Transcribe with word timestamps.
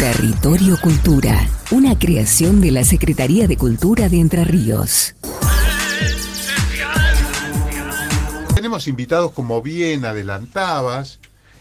Territorio 0.00 0.78
Cultura, 0.80 1.46
una 1.72 1.98
creación 1.98 2.62
de 2.62 2.70
la 2.70 2.84
Secretaría 2.84 3.46
de 3.46 3.58
Cultura 3.58 4.08
de 4.08 4.18
Entre 4.18 4.44
Ríos. 4.44 5.14
Tenemos 8.54 8.88
invitados, 8.88 9.32
como 9.32 9.60
bien 9.60 10.06
adelantabas, 10.06 11.18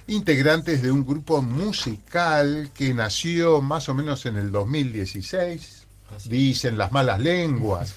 integrantes 0.07 0.81
de 0.81 0.89
un 0.89 1.05
grupo 1.05 1.41
musical 1.41 2.71
que 2.73 2.93
nació 2.93 3.59
más 3.61 3.89
o 3.89 3.93
menos 3.93 4.25
en 4.25 4.37
el 4.37 4.53
2016, 4.53 5.83
dicen 6.23 6.77
las 6.77 6.93
malas 6.93 7.19
lenguas, 7.19 7.95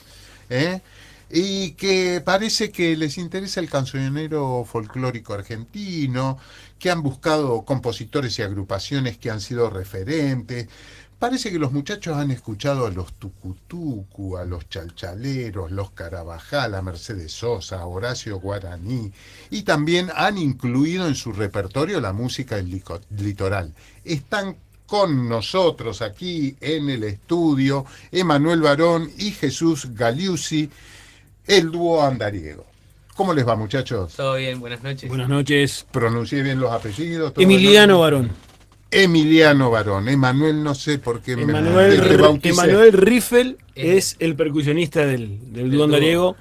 ¿eh? 0.51 0.81
Y 1.35 1.71
que 1.73 2.21
parece 2.23 2.71
que 2.71 2.95
les 2.95 3.17
interesa 3.17 3.61
el 3.61 3.71
cancionero 3.71 4.67
folclórico 4.71 5.33
argentino, 5.33 6.39
que 6.79 6.91
han 6.91 7.03
buscado 7.03 7.63
compositores 7.63 8.39
y 8.39 8.43
agrupaciones 8.43 9.17
que 9.17 9.31
han 9.31 9.41
sido 9.41 9.71
referentes. 9.71 10.69
Parece 11.19 11.51
que 11.51 11.59
los 11.59 11.73
muchachos 11.73 12.19
han 12.19 12.33
escuchado 12.33 12.85
a 12.85 12.91
los 12.91 13.15
Tucutucu, 13.15 14.37
a 14.37 14.45
los 14.45 14.69
Chalchaleros, 14.69 15.71
los 15.71 15.93
Carabajal, 15.93 16.75
a 16.75 16.83
Mercedes 16.83 17.33
Sosa, 17.33 17.81
a 17.81 17.87
Horacio 17.87 18.39
Guaraní, 18.39 19.11
y 19.49 19.63
también 19.63 20.11
han 20.15 20.37
incluido 20.37 21.07
en 21.07 21.15
su 21.15 21.33
repertorio 21.33 21.99
la 22.01 22.13
música 22.13 22.57
del 22.57 22.83
litoral. 23.17 23.73
Están 24.05 24.57
con 24.85 25.27
nosotros 25.31 26.03
aquí 26.03 26.57
en 26.61 26.91
el 26.91 27.05
estudio 27.05 27.87
Emanuel 28.11 28.61
Barón 28.61 29.11
y 29.17 29.31
Jesús 29.31 29.95
Galiusi, 29.95 30.69
el 31.47 31.71
dúo 31.71 32.03
andariego. 32.03 32.67
¿Cómo 33.15 33.35
les 33.35 33.47
va, 33.47 33.57
muchachos? 33.57 34.15
Todo 34.15 34.37
bien, 34.37 34.59
buenas 34.59 34.83
noches. 34.83 35.09
Buenas 35.09 35.29
noches. 35.29 35.87
Pronuncié 35.91 36.43
bien 36.43 36.59
los 36.59 36.73
apellidos. 36.73 37.33
Emiliano 37.37 38.01
Barón. 38.01 38.31
Emiliano 38.91 39.71
Barón. 39.71 40.09
Emanuel, 40.09 40.63
no 40.63 40.75
sé 40.75 40.99
por 40.99 41.21
qué 41.21 41.33
Emanuel, 41.33 42.01
me 42.01 42.49
Emanuel 42.51 42.93
Riffel 42.93 43.59
eh. 43.75 43.97
es 43.97 44.17
el 44.19 44.35
percusionista 44.35 45.05
del, 45.07 45.53
del 45.53 45.71
dúo 45.71 45.85
andariego. 45.85 46.37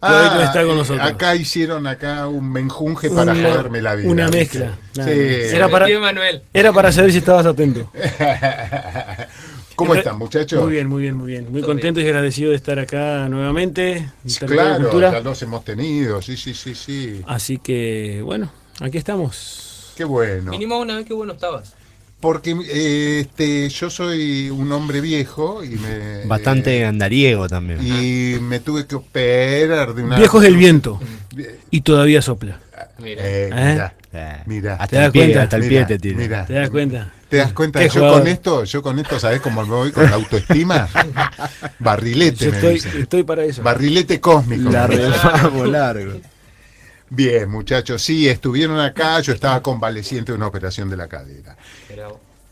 Ah, 0.00 0.40
está 0.44 0.64
con 0.64 0.76
nosotros. 0.76 1.06
Acá 1.06 1.34
hicieron 1.34 1.86
acá 1.86 2.28
un 2.28 2.52
menjunje 2.52 3.10
para 3.10 3.34
joderme 3.34 3.80
la 3.82 3.94
vida. 3.94 4.10
Una 4.10 4.28
mezcla. 4.28 4.76
Sí. 4.92 5.00
Era, 5.00 5.68
para, 5.68 5.86
era 6.52 6.72
para 6.72 6.92
saber 6.92 7.12
si 7.12 7.18
estabas 7.18 7.46
atento. 7.46 7.90
¿Cómo 9.76 9.94
están, 9.94 10.18
muchachos? 10.18 10.62
Muy 10.62 10.72
bien, 10.72 10.88
muy 10.88 11.02
bien, 11.02 11.16
muy 11.16 11.26
bien. 11.28 11.52
Muy 11.52 11.62
contento 11.62 12.00
y 12.00 12.04
agradecido 12.04 12.50
de 12.50 12.56
estar 12.56 12.78
acá 12.78 13.28
nuevamente. 13.28 14.10
claro, 14.46 14.98
ya 14.98 15.20
los 15.20 15.40
hemos 15.42 15.64
tenido, 15.64 16.20
sí, 16.22 16.36
sí, 16.36 16.54
sí, 16.54 16.74
sí. 16.74 17.22
Así 17.26 17.58
que, 17.58 18.22
bueno, 18.24 18.50
aquí 18.80 18.98
estamos. 18.98 19.92
Qué 19.96 20.04
bueno. 20.04 20.50
Mínimo 20.50 20.78
una 20.78 20.96
vez 20.96 21.06
que 21.06 21.14
bueno 21.14 21.34
estabas. 21.34 21.74
Porque 22.20 22.56
eh, 22.68 23.20
este, 23.20 23.68
yo 23.68 23.90
soy 23.90 24.48
un 24.48 24.72
hombre 24.72 25.02
viejo 25.02 25.62
y 25.62 25.70
me... 25.76 26.24
Bastante 26.24 26.78
eh, 26.78 26.86
andariego 26.86 27.46
también. 27.46 27.78
Y 27.86 28.40
me 28.40 28.60
tuve 28.60 28.86
que 28.86 28.94
operar 28.94 29.94
de 29.94 30.02
una... 30.02 30.16
Viejo 30.16 30.40
es 30.40 30.48
el 30.48 30.56
viento. 30.56 30.98
Y 31.70 31.82
todavía 31.82 32.22
sopla. 32.22 32.58
Mira. 32.98 33.22
Eh, 33.22 33.90
mira. 34.46 34.76
Hasta, 34.76 35.06
el 35.06 35.12
pie, 35.12 35.38
hasta 35.38 35.56
el 35.56 35.68
pie 35.68 35.84
te 35.84 35.98
tira. 35.98 36.16
Mira. 36.16 36.46
¿Te 36.46 36.54
das 36.54 36.70
cuenta? 36.70 37.12
¿Te 37.28 37.38
das 37.38 37.52
cuenta? 37.52 37.84
Yo 37.86 38.12
con 38.12 38.26
esto, 38.26 38.64
yo 38.64 38.82
con 38.82 38.98
esto, 38.98 39.18
¿sabes 39.18 39.40
cómo 39.40 39.62
me 39.62 39.68
voy 39.68 39.92
con 39.92 40.04
la 40.04 40.14
autoestima? 40.14 40.88
Barrilete, 41.80 42.50
me 42.50 42.56
estoy, 42.56 43.00
estoy 43.00 43.22
para 43.24 43.44
eso. 43.44 43.62
Barrilete 43.62 44.20
cósmico. 44.20 44.70
Largo, 44.70 45.66
largo. 45.66 46.20
Bien, 47.10 47.48
muchachos, 47.48 48.02
sí, 48.02 48.28
estuvieron 48.28 48.80
acá, 48.80 49.20
yo 49.20 49.32
estaba 49.32 49.62
convaleciente 49.62 50.32
de 50.32 50.38
una 50.38 50.48
operación 50.48 50.90
de 50.90 50.96
la 50.96 51.06
cadera. 51.08 51.56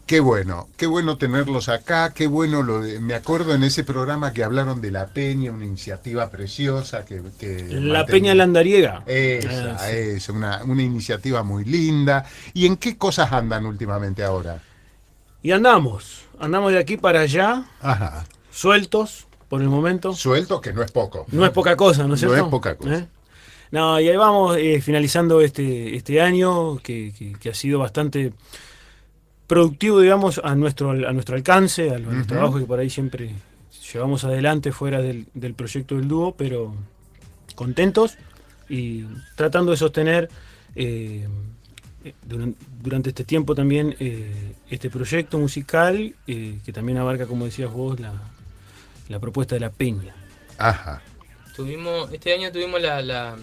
Qué 0.06 0.20
bueno, 0.20 0.68
qué 0.76 0.86
bueno 0.86 1.16
tenerlos 1.16 1.70
acá, 1.70 2.12
qué 2.14 2.26
bueno 2.26 2.62
lo 2.62 2.82
de, 2.82 3.00
me 3.00 3.14
acuerdo 3.14 3.54
en 3.54 3.64
ese 3.64 3.84
programa 3.84 4.34
que 4.34 4.44
hablaron 4.44 4.82
de 4.82 4.90
la 4.90 5.06
Peña, 5.06 5.50
una 5.50 5.64
iniciativa 5.64 6.30
preciosa 6.30 7.06
que... 7.06 7.22
la 7.70 8.04
Peña 8.04 8.34
Landariega. 8.34 9.02
Esa, 9.06 9.76
ah, 9.80 9.90
es 9.90 10.28
una, 10.28 10.62
una 10.64 10.82
iniciativa 10.82 11.42
muy 11.42 11.64
linda. 11.64 12.26
¿Y 12.52 12.66
en 12.66 12.76
qué 12.76 12.98
cosas 12.98 13.32
andan 13.32 13.64
últimamente 13.64 14.22
ahora? 14.22 14.60
Y 15.44 15.52
andamos, 15.52 16.22
andamos 16.40 16.72
de 16.72 16.78
aquí 16.78 16.96
para 16.96 17.20
allá, 17.20 17.66
Ajá. 17.82 18.24
sueltos 18.50 19.26
por 19.50 19.60
el 19.60 19.68
momento. 19.68 20.14
Sueltos, 20.14 20.62
que 20.62 20.72
no 20.72 20.82
es 20.82 20.90
poco. 20.90 21.26
No, 21.30 21.44
es 21.44 21.50
poca 21.50 21.76
cosa, 21.76 22.06
¿no 22.06 22.14
es 22.14 22.20
cierto? 22.20 22.38
No 22.38 22.44
es 22.44 22.50
poca 22.50 22.74
cosa. 22.76 22.94
¿Eh? 23.00 23.08
No, 23.70 24.00
y 24.00 24.08
ahí 24.08 24.16
vamos 24.16 24.56
eh, 24.56 24.80
finalizando 24.80 25.42
este, 25.42 25.96
este 25.96 26.22
año 26.22 26.78
que, 26.78 27.36
ha 27.46 27.52
sido 27.52 27.78
bastante 27.78 28.32
productivo, 29.46 30.00
digamos, 30.00 30.40
a 30.42 30.54
nuestro, 30.54 30.92
a 30.92 31.12
nuestro 31.12 31.36
alcance, 31.36 31.90
a 31.90 31.98
los 31.98 32.26
trabajos 32.26 32.62
que 32.62 32.66
por 32.66 32.78
ahí 32.78 32.88
siempre 32.88 33.34
llevamos 33.92 34.24
adelante 34.24 34.72
fuera 34.72 35.02
del, 35.02 35.26
proyecto 35.54 35.96
del 35.96 36.08
dúo, 36.08 36.34
pero 36.34 36.74
contentos 37.54 38.16
y 38.70 39.04
tratando 39.36 39.72
de 39.72 39.76
sostener 39.76 40.30
eh, 40.74 41.28
durante, 42.82 43.10
este 43.10 43.24
tiempo 43.24 43.54
también 43.54 43.96
eh, 44.00 44.54
este 44.70 44.90
proyecto 44.90 45.38
musical 45.38 46.14
que 46.26 46.72
también 46.72 46.98
abarca, 46.98 47.26
como 47.26 47.44
decías 47.44 47.72
vos, 47.72 48.00
la, 48.00 48.12
la 49.08 49.18
propuesta 49.18 49.54
de 49.54 49.60
la 49.60 49.70
peña. 49.70 50.14
Ajá. 50.58 51.02
Tuvimos, 51.56 52.12
este 52.12 52.34
año 52.34 52.50
tuvimos 52.50 52.80
la, 52.80 53.36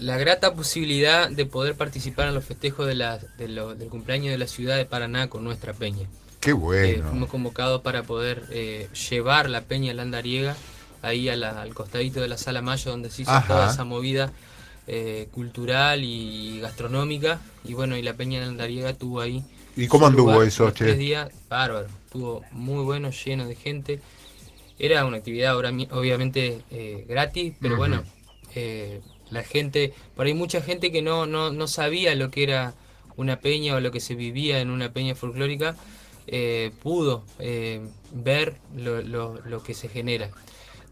la 0.00 0.16
grata 0.16 0.54
posibilidad 0.54 1.28
de 1.28 1.46
poder 1.46 1.74
participar 1.74 2.28
en 2.28 2.34
los 2.34 2.44
festejos 2.44 2.86
de 2.86 2.94
la, 2.94 3.18
del 3.18 3.88
cumpleaños 3.90 4.30
de 4.30 4.38
la 4.38 4.46
ciudad 4.46 4.76
de 4.76 4.86
Paraná 4.86 5.28
con 5.28 5.44
nuestra 5.44 5.74
peña. 5.74 6.08
Qué 6.40 6.54
bueno. 6.54 6.86
Eh, 6.86 7.02
fuimos 7.08 7.28
convocados 7.28 7.82
para 7.82 8.02
poder 8.02 8.44
eh, 8.50 8.88
llevar 9.10 9.50
la 9.50 9.60
peña 9.60 9.92
Landariega 9.92 10.56
ahí 11.02 11.28
al 11.28 11.74
costadito 11.74 12.20
de 12.20 12.28
la 12.28 12.38
Sala 12.38 12.62
Mayo 12.62 12.90
donde 12.90 13.10
se 13.10 13.22
hizo 13.22 13.42
toda 13.46 13.70
esa 13.70 13.84
movida 13.84 14.32
eh, 14.92 15.28
cultural 15.30 16.02
y 16.02 16.58
gastronómica. 16.60 17.40
Y 17.64 17.74
bueno, 17.74 17.96
y 17.96 18.02
la 18.02 18.14
peña 18.14 18.40
Landariega 18.40 18.92
tuvo 18.94 19.20
ahí. 19.20 19.44
¿Y 19.76 19.86
cómo 19.86 20.06
anduvo 20.06 20.42
eso, 20.42 20.72
Tres 20.72 20.98
días, 20.98 21.30
bárbaro. 21.48 21.86
Estuvo 22.06 22.42
muy 22.50 22.82
bueno, 22.84 23.10
lleno 23.10 23.46
de 23.46 23.54
gente. 23.54 24.00
Era 24.78 25.04
una 25.04 25.18
actividad 25.18 25.56
obviamente 25.56 26.62
gratis, 27.06 27.52
pero 27.60 27.76
bueno, 27.76 28.02
la 29.30 29.42
gente, 29.44 29.92
por 30.16 30.26
ahí 30.26 30.34
mucha 30.34 30.60
gente 30.60 30.90
que 30.90 31.02
no, 31.02 31.26
no, 31.26 31.52
no 31.52 31.68
sabía 31.68 32.14
lo 32.14 32.30
que 32.30 32.42
era 32.42 32.74
una 33.16 33.40
peña 33.40 33.76
o 33.76 33.80
lo 33.80 33.90
que 33.90 34.00
se 34.00 34.14
vivía 34.14 34.60
en 34.60 34.70
una 34.70 34.92
peña 34.92 35.14
folclórica, 35.14 35.76
eh, 36.26 36.70
pudo 36.82 37.24
eh, 37.38 37.80
ver 38.12 38.56
lo, 38.76 39.02
lo, 39.02 39.62
que 39.62 39.74
se 39.74 39.88
genera. 39.88 40.30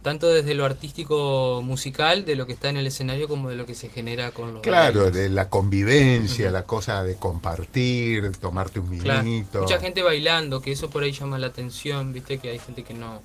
Tanto 0.02 0.28
desde 0.28 0.54
lo 0.54 0.64
artístico 0.64 1.60
musical, 1.62 2.24
de 2.24 2.36
lo 2.36 2.46
que 2.46 2.52
está 2.52 2.68
en 2.68 2.76
el 2.76 2.86
escenario, 2.86 3.28
como 3.28 3.50
de 3.50 3.56
lo 3.56 3.66
que 3.66 3.74
se 3.74 3.88
genera 3.88 4.30
con 4.30 4.54
los... 4.54 4.62
Claro, 4.62 5.10
de 5.10 5.28
la 5.28 5.48
convivencia, 5.48 6.50
la 6.50 6.62
cosa 6.62 7.02
de 7.02 7.16
compartir, 7.16 8.30
tomarte 8.36 8.80
un 8.80 8.90
minuto. 8.90 9.62
Mucha 9.62 9.80
gente 9.80 10.02
bailando, 10.02 10.60
que 10.60 10.72
eso 10.72 10.88
por 10.88 11.02
ahí 11.02 11.12
llama 11.12 11.38
la 11.38 11.48
atención, 11.48 12.12
viste 12.12 12.38
que 12.38 12.50
hay 12.50 12.58
gente 12.60 12.84
que 12.84 12.94
no, 12.94 13.22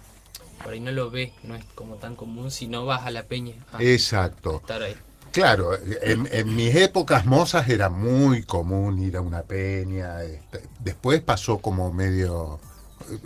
por 0.63 0.73
ahí 0.73 0.79
no 0.79 0.91
lo 0.91 1.11
ve, 1.11 1.33
no 1.43 1.55
es 1.55 1.63
como 1.75 1.95
tan 1.95 2.15
común 2.15 2.49
si 2.49 2.67
no 2.67 2.85
vas 2.85 3.05
a 3.05 3.11
la 3.11 3.23
peña. 3.23 3.53
Exacto. 3.79 4.57
Estar 4.57 4.81
ahí. 4.81 4.95
Claro, 5.33 5.71
en, 6.03 6.55
mis 6.55 6.75
épocas 6.75 7.25
mozas 7.25 7.67
era 7.67 7.89
muy 7.89 8.43
común 8.43 8.99
ir 8.99 9.17
a 9.17 9.21
una 9.21 9.41
peña. 9.41 10.21
Este, 10.23 10.61
después 10.79 11.21
pasó 11.21 11.57
como 11.57 11.91
medio. 11.91 12.59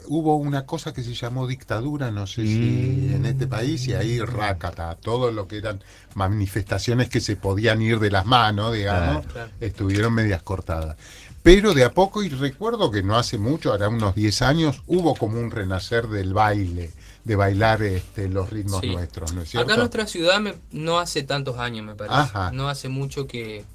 Hubo 0.08 0.36
una 0.36 0.66
cosa 0.66 0.94
que 0.94 1.04
se 1.04 1.14
llamó 1.14 1.48
dictadura, 1.48 2.12
no 2.12 2.28
sé 2.28 2.46
si 2.46 2.60
mm. 2.60 3.16
en 3.16 3.26
este 3.26 3.48
país, 3.48 3.88
y 3.88 3.94
ahí 3.94 4.20
rácata, 4.20 4.96
todo 4.96 5.32
lo 5.32 5.48
que 5.48 5.58
eran 5.58 5.84
manifestaciones 6.16 7.10
que 7.10 7.22
se 7.22 7.36
podían 7.36 7.82
ir 7.82 8.00
de 8.00 8.12
las 8.12 8.26
manos, 8.26 8.74
digamos, 8.74 9.26
estuvieron 9.60 10.14
medias 10.14 10.42
cortadas. 10.42 10.98
Pero 11.44 11.74
de 11.74 11.86
a 11.86 11.94
poco, 11.94 12.24
y 12.24 12.30
recuerdo 12.30 12.92
que 12.92 13.04
no 13.04 13.18
hace 13.18 13.38
mucho, 13.38 13.72
ahora 13.72 13.88
unos 13.90 14.16
10 14.16 14.42
años, 14.42 14.82
hubo 14.88 15.16
como 15.16 15.40
un 15.40 15.52
renacer 15.52 16.08
del 16.08 16.34
baile 16.34 16.92
de 17.28 17.36
bailar 17.36 17.84
este, 17.84 18.30
los 18.30 18.50
ritmos 18.50 18.82
nuestros, 18.84 19.34
¿no 19.34 19.42
es 19.42 19.50
cierto? 19.50 19.66
Acá 19.66 19.74
en 19.74 19.80
nuestra 19.80 20.08
ciudad 20.08 20.42
no 20.72 21.00
hace 21.00 21.24
tantos 21.24 21.58
años, 21.58 21.86
me 21.86 21.94
parece. 21.94 22.32
No 22.54 22.70
hace 22.70 22.88
mucho 22.88 23.28
que... 23.28 23.66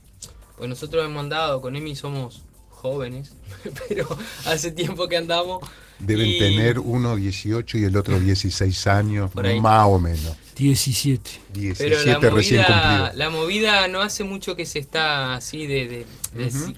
Pues 0.56 0.70
nosotros 0.70 1.04
hemos 1.04 1.20
andado, 1.20 1.60
con 1.60 1.76
Emi 1.76 1.94
somos 1.94 2.42
jóvenes, 2.82 3.32
pero 3.88 4.06
hace 4.44 4.72
tiempo 4.72 5.08
que 5.08 5.16
andamos. 5.16 5.62
Deben 6.00 6.36
tener 6.38 6.80
uno 6.80 7.14
18 7.14 7.78
y 7.78 7.84
el 7.84 7.96
otro 7.96 8.18
16 8.18 8.86
años, 8.88 9.30
más 9.60 9.86
o 9.86 10.00
menos. 10.00 10.36
17. 10.56 11.30
17 11.54 12.30
recién 12.30 12.64
cumplido. 12.64 13.10
La 13.14 13.30
movida 13.30 13.86
no 13.86 14.02
hace 14.02 14.24
mucho 14.24 14.56
que 14.56 14.66
se 14.66 14.80
está 14.80 15.34
así 15.34 15.66
de, 15.68 16.04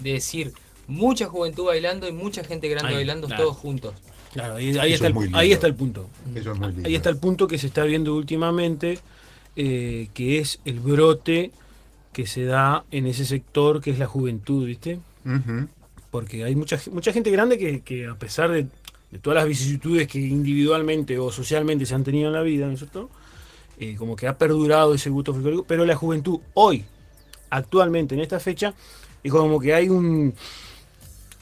decir 0.00 0.52
mucha 0.86 1.26
juventud 1.26 1.64
bailando 1.64 2.06
y 2.06 2.12
mucha 2.12 2.44
gente 2.44 2.68
grande 2.68 2.92
bailando 2.92 3.26
todos 3.28 3.56
juntos. 3.56 3.94
Claro, 4.34 4.56
ahí, 4.56 4.70
está, 4.70 5.06
el, 5.06 5.14
ahí 5.32 5.52
está 5.52 5.66
el 5.68 5.74
punto. 5.74 6.10
Ahí 6.84 6.94
está 6.94 7.08
el 7.08 7.16
punto 7.16 7.46
que 7.46 7.56
se 7.56 7.68
está 7.68 7.84
viendo 7.84 8.14
últimamente, 8.14 8.98
eh, 9.56 10.08
que 10.12 10.38
es 10.38 10.58
el 10.64 10.80
brote 10.80 11.52
que 12.12 12.26
se 12.26 12.44
da 12.44 12.84
en 12.90 13.06
ese 13.06 13.24
sector 13.24 13.80
que 13.80 13.90
es 13.90 13.98
la 13.98 14.06
juventud, 14.06 14.66
¿viste? 14.66 14.98
Porque 16.14 16.44
hay 16.44 16.54
mucha, 16.54 16.80
mucha 16.92 17.12
gente 17.12 17.28
grande 17.32 17.58
que, 17.58 17.80
que 17.80 18.06
a 18.06 18.14
pesar 18.14 18.48
de, 18.48 18.68
de 19.10 19.18
todas 19.18 19.34
las 19.34 19.48
vicisitudes 19.48 20.06
que 20.06 20.20
individualmente 20.20 21.18
o 21.18 21.32
socialmente 21.32 21.86
se 21.86 21.94
han 21.96 22.04
tenido 22.04 22.28
en 22.28 22.34
la 22.34 22.42
vida, 22.42 22.66
¿no 22.68 22.74
es 22.74 22.78
cierto? 22.78 23.10
Eh, 23.80 23.96
como 23.98 24.14
que 24.14 24.28
ha 24.28 24.38
perdurado 24.38 24.94
ese 24.94 25.10
gusto 25.10 25.32
folclórico, 25.32 25.64
pero 25.64 25.84
la 25.84 25.96
juventud 25.96 26.38
hoy, 26.54 26.84
actualmente, 27.50 28.14
en 28.14 28.20
esta 28.20 28.38
fecha, 28.38 28.74
es 29.24 29.32
como 29.32 29.58
que 29.58 29.74
hay 29.74 29.88
un, 29.88 30.32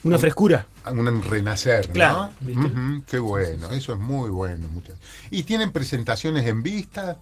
una 0.05 0.17
frescura. 0.17 0.65
Un 0.91 1.21
renacer, 1.21 1.89
¿no? 1.89 1.93
Claro, 1.93 2.31
qué 3.05 3.19
bueno, 3.19 3.69
eso 3.69 3.93
es 3.93 3.99
muy 3.99 4.31
bueno. 4.31 4.67
muchachos. 4.69 4.97
¿Y 5.29 5.43
tienen 5.43 5.71
presentaciones 5.71 6.47
en 6.47 6.63
vista? 6.63 7.19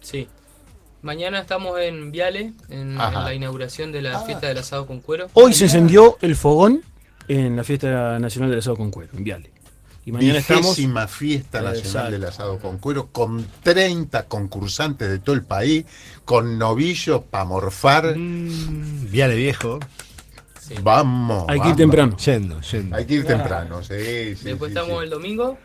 Sí. 0.00 0.28
Mañana 1.04 1.40
estamos 1.40 1.78
en 1.80 2.10
Viale, 2.12 2.54
en, 2.70 2.96
la 2.96 3.34
inauguración 3.34 3.92
de 3.92 4.00
la 4.00 4.20
Ah. 4.20 4.24
fiesta 4.24 4.46
del 4.48 4.56
asado 4.56 4.86
con 4.86 5.00
cuero. 5.00 5.28
Hoy 5.34 5.52
se 5.52 5.64
encendió 5.64 6.16
el 6.22 6.34
fogón 6.34 6.80
en 7.28 7.56
la 7.56 7.62
fiesta 7.62 8.18
nacional 8.18 8.48
del 8.48 8.60
asado 8.60 8.78
con 8.78 8.90
cuero, 8.90 9.10
en 9.14 9.22
Viale. 9.22 9.50
Y 10.06 10.12
mañana 10.12 10.38
estamos... 10.38 10.76
Fiesta 11.10 11.60
nacional 11.60 11.76
Exacto. 11.76 12.10
del 12.10 12.24
asado 12.24 12.58
con 12.58 12.78
cuero, 12.78 13.08
con 13.12 13.46
30 13.62 14.28
concursantes 14.28 15.10
de 15.10 15.18
todo 15.18 15.34
el 15.34 15.42
país, 15.42 15.84
con 16.24 16.58
novillos 16.58 17.20
para 17.30 17.44
morfar. 17.44 18.16
Mm, 18.16 19.10
Viale 19.10 19.34
viejo. 19.34 19.80
Sí. 20.58 20.74
Vamos. 20.82 21.44
Hay 21.48 21.60
que 21.60 21.68
ir 21.68 21.76
temprano. 21.76 22.16
Yendo, 22.16 22.62
yendo. 22.62 22.96
Hay 22.96 23.04
que 23.04 23.14
ir 23.16 23.26
temprano, 23.26 23.82
sí, 23.82 24.34
sí, 24.36 24.44
Después 24.44 24.72
sí, 24.72 24.78
estamos 24.78 25.00
sí. 25.00 25.04
el 25.04 25.10
domingo. 25.10 25.58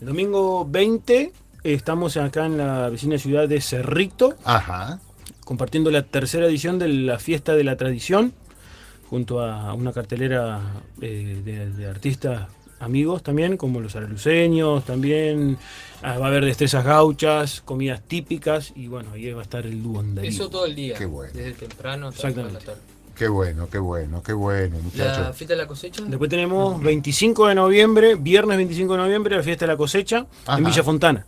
El 0.00 0.06
domingo 0.06 0.64
20 0.68 1.32
estamos 1.64 2.16
acá 2.16 2.46
en 2.46 2.58
la 2.58 2.88
vecina 2.88 3.18
ciudad 3.18 3.48
de 3.48 3.60
Cerrito, 3.60 4.34
Ajá. 4.44 5.00
compartiendo 5.44 5.90
la 5.90 6.02
tercera 6.02 6.46
edición 6.46 6.78
de 6.78 6.88
la 6.88 7.18
Fiesta 7.18 7.54
de 7.54 7.64
la 7.64 7.76
Tradición, 7.76 8.32
junto 9.10 9.40
a 9.40 9.72
una 9.74 9.92
cartelera 9.92 10.60
eh, 11.00 11.40
de, 11.44 11.70
de 11.70 11.86
artistas 11.88 12.48
amigos 12.80 13.22
también, 13.22 13.56
como 13.56 13.80
los 13.80 13.96
araluceños, 13.96 14.84
también 14.84 15.58
ah, 16.02 16.18
va 16.18 16.26
a 16.26 16.28
haber 16.28 16.44
destrezas 16.44 16.84
gauchas, 16.84 17.60
comidas 17.64 18.00
típicas, 18.02 18.72
y 18.76 18.86
bueno, 18.88 19.10
ahí 19.14 19.32
va 19.32 19.40
a 19.40 19.42
estar 19.42 19.66
el 19.66 19.82
dúo. 19.82 20.04
Eso 20.22 20.48
todo 20.48 20.64
el 20.66 20.76
día. 20.76 20.96
Qué 20.96 21.06
bueno. 21.06 21.32
Desde 21.34 21.52
temprano 21.52 22.08
hasta 22.08 22.22
la 22.24 22.28
Exactamente. 22.28 22.64
tarde. 22.66 22.80
Qué 23.16 23.26
bueno, 23.26 23.68
qué 23.68 23.78
bueno, 23.78 24.22
qué 24.22 24.32
bueno, 24.32 24.76
La 24.76 24.82
muchachos. 24.84 25.36
fiesta 25.36 25.54
de 25.54 25.58
la 25.62 25.66
cosecha. 25.66 26.04
Después 26.06 26.30
tenemos 26.30 26.80
25 26.80 27.48
de 27.48 27.54
noviembre, 27.56 28.14
viernes 28.14 28.56
25 28.58 28.92
de 28.92 28.98
noviembre, 28.98 29.36
la 29.36 29.42
fiesta 29.42 29.64
de 29.66 29.72
la 29.72 29.76
cosecha 29.76 30.24
Ajá. 30.46 30.58
en 30.58 30.64
Villa 30.64 30.84
Fontana. 30.84 31.26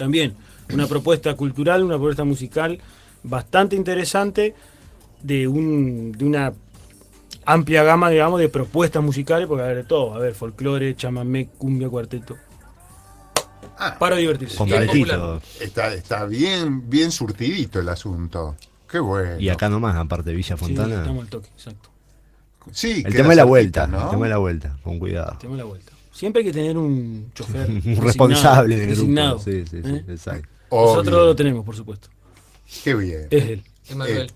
También 0.00 0.34
una 0.72 0.86
propuesta 0.86 1.34
cultural, 1.36 1.84
una 1.84 1.96
propuesta 1.96 2.24
musical 2.24 2.78
bastante 3.22 3.76
interesante 3.76 4.54
de, 5.22 5.46
un, 5.46 6.12
de 6.12 6.24
una 6.24 6.54
amplia 7.44 7.82
gama, 7.82 8.08
digamos, 8.08 8.40
de 8.40 8.48
propuestas 8.48 9.02
musicales, 9.02 9.46
porque 9.46 9.60
va 9.60 9.68
a 9.68 9.70
haber 9.72 9.82
de 9.84 9.88
todo, 9.88 10.08
va 10.10 10.14
a 10.16 10.18
haber 10.20 10.34
folclore, 10.34 10.96
chamamé, 10.96 11.48
cumbia, 11.58 11.88
cuarteto, 11.90 12.36
Ah, 13.82 13.96
para 13.98 14.16
divertirse. 14.16 14.56
Completito. 14.56 15.40
está, 15.60 15.92
está 15.94 16.24
bien, 16.26 16.88
bien 16.88 17.10
surtidito 17.10 17.80
el 17.80 17.88
asunto. 17.88 18.56
Qué 18.88 18.98
bueno. 18.98 19.38
Y 19.38 19.48
acá 19.50 19.68
nomás, 19.68 19.96
aparte 19.96 20.30
de 20.30 20.36
Villa 20.36 20.56
Sí, 20.56 20.64
Fontana. 20.64 20.96
estamos 20.96 21.24
al 21.24 21.28
toque, 21.30 21.48
exacto. 21.54 21.90
Sí, 22.72 23.02
el 23.06 23.14
tema 23.14 23.30
de 23.30 23.36
la 23.36 23.44
vuelta, 23.44 23.86
¿no? 23.86 24.02
el 24.04 24.10
tema 24.10 24.24
de 24.26 24.30
la 24.30 24.36
vuelta, 24.38 24.76
con 24.82 24.98
cuidado. 24.98 25.36
Tenemos 25.38 25.58
la 25.58 25.64
vuelta. 25.64 25.92
Siempre 26.12 26.40
hay 26.40 26.46
que 26.46 26.52
tener 26.52 26.76
un 26.76 27.30
chofer. 27.34 27.70
Un 27.84 27.96
responsable 27.96 28.76
del 28.76 28.90
designado, 28.90 29.36
grupo. 29.36 29.50
Sí, 29.50 29.64
sí, 29.70 29.82
sí, 29.82 29.90
¿eh? 29.90 30.04
exacto. 30.08 30.48
Nosotros 30.70 31.14
Obvio. 31.14 31.26
lo 31.26 31.36
tenemos, 31.36 31.64
por 31.64 31.76
supuesto. 31.76 32.08
Qué 32.84 32.94
bien. 32.94 33.26
Es 33.30 33.44
él. 33.44 33.62
Emanuel. 33.88 34.32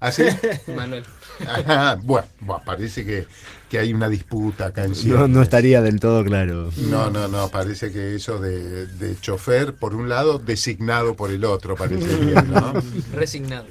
¿Así? 0.00 0.22
Emanuel. 0.66 1.04
Ajá, 1.40 1.98
bueno, 2.02 2.28
bueno, 2.40 2.62
parece 2.64 3.04
que, 3.04 3.26
que 3.68 3.78
hay 3.78 3.92
una 3.92 4.08
disputa 4.08 4.66
acá 4.66 4.84
en 4.84 4.92
No, 5.32 5.42
estaría 5.42 5.80
del 5.82 5.98
todo 5.98 6.22
claro. 6.24 6.70
No, 6.76 7.10
no, 7.10 7.26
no, 7.26 7.48
parece 7.48 7.90
que 7.90 8.14
eso 8.14 8.38
de, 8.38 8.86
de 8.86 9.18
chofer 9.18 9.74
por 9.74 9.94
un 9.94 10.08
lado, 10.08 10.38
designado 10.38 11.14
por 11.16 11.30
el 11.30 11.44
otro, 11.44 11.74
parecería, 11.74 12.42
¿no? 12.42 12.74
Resignado. 13.12 13.66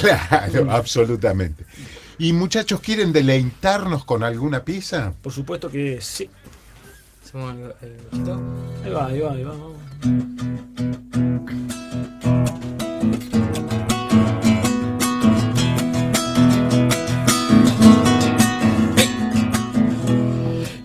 Claro, 0.00 0.70
absolutamente. 0.70 1.64
Y 2.18 2.34
muchachos, 2.34 2.80
¿quieren 2.80 3.12
deleitarnos 3.12 4.04
con 4.04 4.22
alguna 4.22 4.62
pieza? 4.62 5.14
Por 5.22 5.32
supuesto 5.32 5.70
que 5.70 6.00
sí. 6.02 6.28
Hacemos 7.30 7.54
el. 7.54 7.94
Ahí 8.84 8.90
va, 8.90 9.06
ahí 9.06 9.20
va, 9.20 9.32
ahí 9.32 9.44
va. 9.44 9.54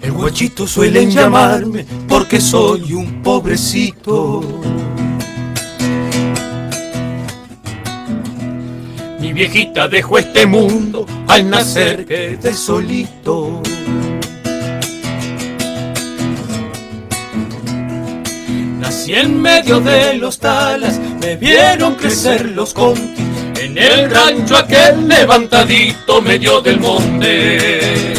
El 0.04 0.12
guachito 0.12 0.68
suelen 0.68 1.10
llamarme 1.10 1.84
porque 2.08 2.40
soy 2.40 2.94
un 2.94 3.24
pobrecito. 3.24 4.44
Mi 9.20 9.34
viejita 9.34 9.88
dejó 9.88 10.20
este 10.20 10.46
mundo 10.46 11.08
al 11.28 11.50
nacer 11.50 12.06
quedé 12.06 12.54
solito. 12.54 13.64
Nací 19.06 19.20
en 19.20 19.40
medio 19.40 19.80
de 19.82 20.16
los 20.16 20.40
talas, 20.40 21.00
me 21.22 21.36
vieron 21.36 21.94
crecer 21.94 22.44
los 22.50 22.74
contis. 22.74 23.24
En 23.62 23.78
el 23.78 24.10
rancho 24.10 24.58
aquel 24.58 25.08
levantadito 25.08 26.24
medio 26.24 26.60
del 26.60 26.80
monte. 26.80 28.16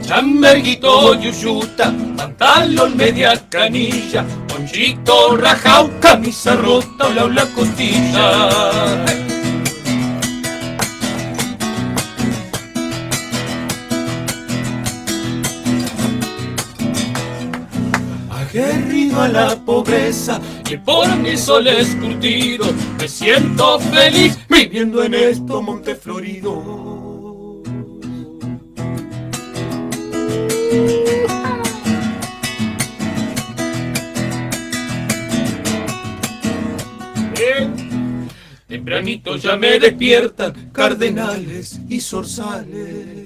Chamberguito, 0.00 1.14
yuyuta, 1.20 1.92
pantalón 2.16 2.96
media 2.96 3.34
canilla, 3.50 4.24
ponchito 4.48 5.36
rajao, 5.36 5.90
camisa 6.00 6.54
rota, 6.56 7.10
la 7.10 7.28
la 7.28 7.44
costilla. 7.54 9.29
A 19.20 19.28
la 19.28 19.64
pobreza 19.64 20.40
y 20.70 20.78
por 20.78 21.06
mi 21.18 21.36
sol 21.36 21.66
escurtido, 21.66 22.64
me 22.98 23.06
siento 23.06 23.78
feliz 23.78 24.38
viviendo 24.48 25.02
en 25.02 25.12
esto 25.12 25.60
monte 25.60 25.94
florido. 25.94 27.62
Bien. 37.36 38.28
Tempranito 38.66 39.36
ya 39.36 39.56
me 39.56 39.78
despiertan 39.78 40.70
cardenales 40.72 41.78
y 41.90 42.00
zorzales. 42.00 43.19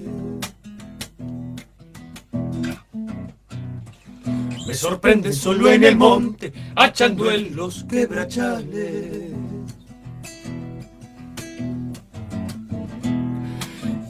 Me 4.75 4.79
sorprenden 4.79 5.33
solo 5.33 5.71
en 5.71 5.85
el 5.85 5.95
monte, 5.95 6.53
achando 6.75 7.31
en 7.31 7.55
los 7.55 7.85
quebrachales. 7.85 9.31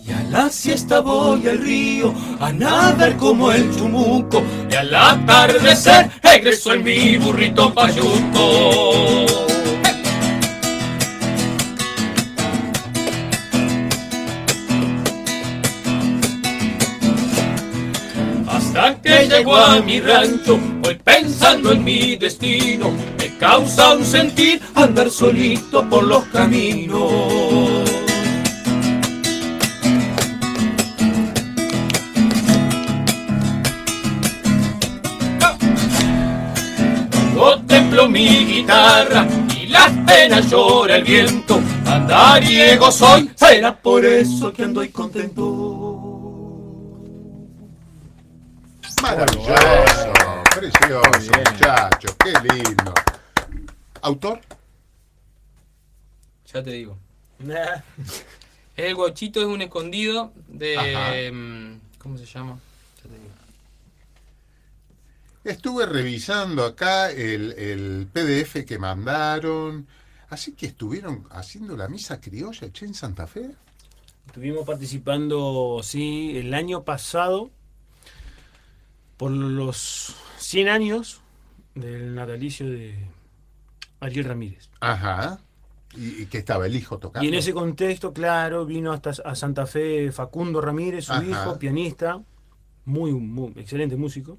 Y 0.07 0.11
a 0.11 0.23
la 0.31 0.49
siesta 0.49 1.01
voy 1.01 1.47
al 1.47 1.59
río 1.59 2.15
a 2.41 2.51
nadar 2.51 3.15
como 3.19 3.53
el 3.53 3.77
chumuco. 3.77 4.43
Y 4.71 4.75
al 4.75 4.95
atardecer 4.95 6.11
egreso 6.23 6.73
en 6.73 6.83
mi 6.83 7.19
burrito 7.19 7.75
payuco. 7.75 9.44
Llego 19.45 19.57
a 19.57 19.81
mi 19.81 20.01
rancho, 20.01 20.59
voy 20.81 20.95
pensando 20.95 21.73
en 21.73 21.85
mi 21.85 22.17
destino. 22.17 22.91
Me 23.19 23.37
causa 23.37 23.95
un 23.95 24.05
sentir 24.05 24.61
andar 24.75 25.11
solito 25.11 25.87
por 25.89 26.05
los 26.05 26.25
caminos. 26.25 27.11
No 37.35 37.61
templo 37.67 38.09
mi 38.09 38.47
guitarra 38.47 39.27
y 39.61 39.67
las 39.67 39.91
penas 40.07 40.51
llora 40.51 40.97
el 40.97 41.05
viento. 41.05 41.61
Andariego 41.85 42.91
soy, 42.91 43.31
será 43.35 43.77
por 43.77 44.05
eso 44.07 44.53
que 44.53 44.63
ando 44.63 44.83
contento. 44.91 46.04
Maravilloso, 49.05 50.13
precioso, 50.57 51.33
muchachos, 51.37 52.17
qué 52.25 52.33
lindo. 52.49 52.95
¿Autor? 54.01 54.41
Ya 56.47 56.63
te 56.63 56.71
digo. 56.71 56.97
El 58.77 58.95
guachito 58.95 59.41
es 59.41 59.47
un 59.47 59.61
escondido 59.61 60.33
de. 60.49 60.79
Ajá. 60.79 61.13
mm, 61.31 61.81
¿Cómo 61.99 62.17
se 62.17 62.25
llama? 62.25 62.59
Ya 62.97 63.03
te 63.03 63.19
digo. 63.19 63.35
Estuve 65.45 65.85
revisando 65.85 66.65
acá 66.65 67.11
el, 67.11 67.53
el 67.59 68.09
PDF 68.11 68.65
que 68.65 68.79
mandaron. 68.79 69.87
Así 70.31 70.53
que 70.53 70.65
estuvieron 70.65 71.27
haciendo 71.31 71.77
la 71.77 71.89
misa 71.89 72.23
criolla 72.23 72.73
che, 72.73 72.87
en 72.87 72.95
Santa 72.95 73.27
Fe. 73.27 73.51
Estuvimos 74.29 74.65
participando, 74.65 75.81
sí, 75.83 76.39
el 76.39 76.55
año 76.55 76.85
pasado 76.85 77.51
por 79.17 79.31
los 79.31 80.15
100 80.39 80.69
años 80.69 81.21
del 81.75 82.15
natalicio 82.15 82.69
de 82.69 83.07
Ariel 84.01 84.25
Ramírez. 84.25 84.69
Ajá. 84.81 85.41
Y, 85.97 86.23
y 86.23 86.27
que 86.27 86.39
estaba 86.39 86.67
el 86.67 86.75
hijo 86.75 86.99
tocando. 86.99 87.25
Y 87.25 87.29
en 87.29 87.35
ese 87.35 87.53
contexto, 87.53 88.13
claro, 88.13 88.67
vino 88.67 88.93
hasta 88.93 89.11
a 89.25 89.35
Santa 89.35 89.67
Fe 89.67 90.11
Facundo 90.11 90.61
Ramírez, 90.61 91.05
su 91.07 91.13
Ajá. 91.13 91.25
hijo, 91.25 91.59
pianista, 91.59 92.21
muy, 92.85 93.13
muy 93.13 93.53
excelente 93.57 93.97
músico. 93.97 94.39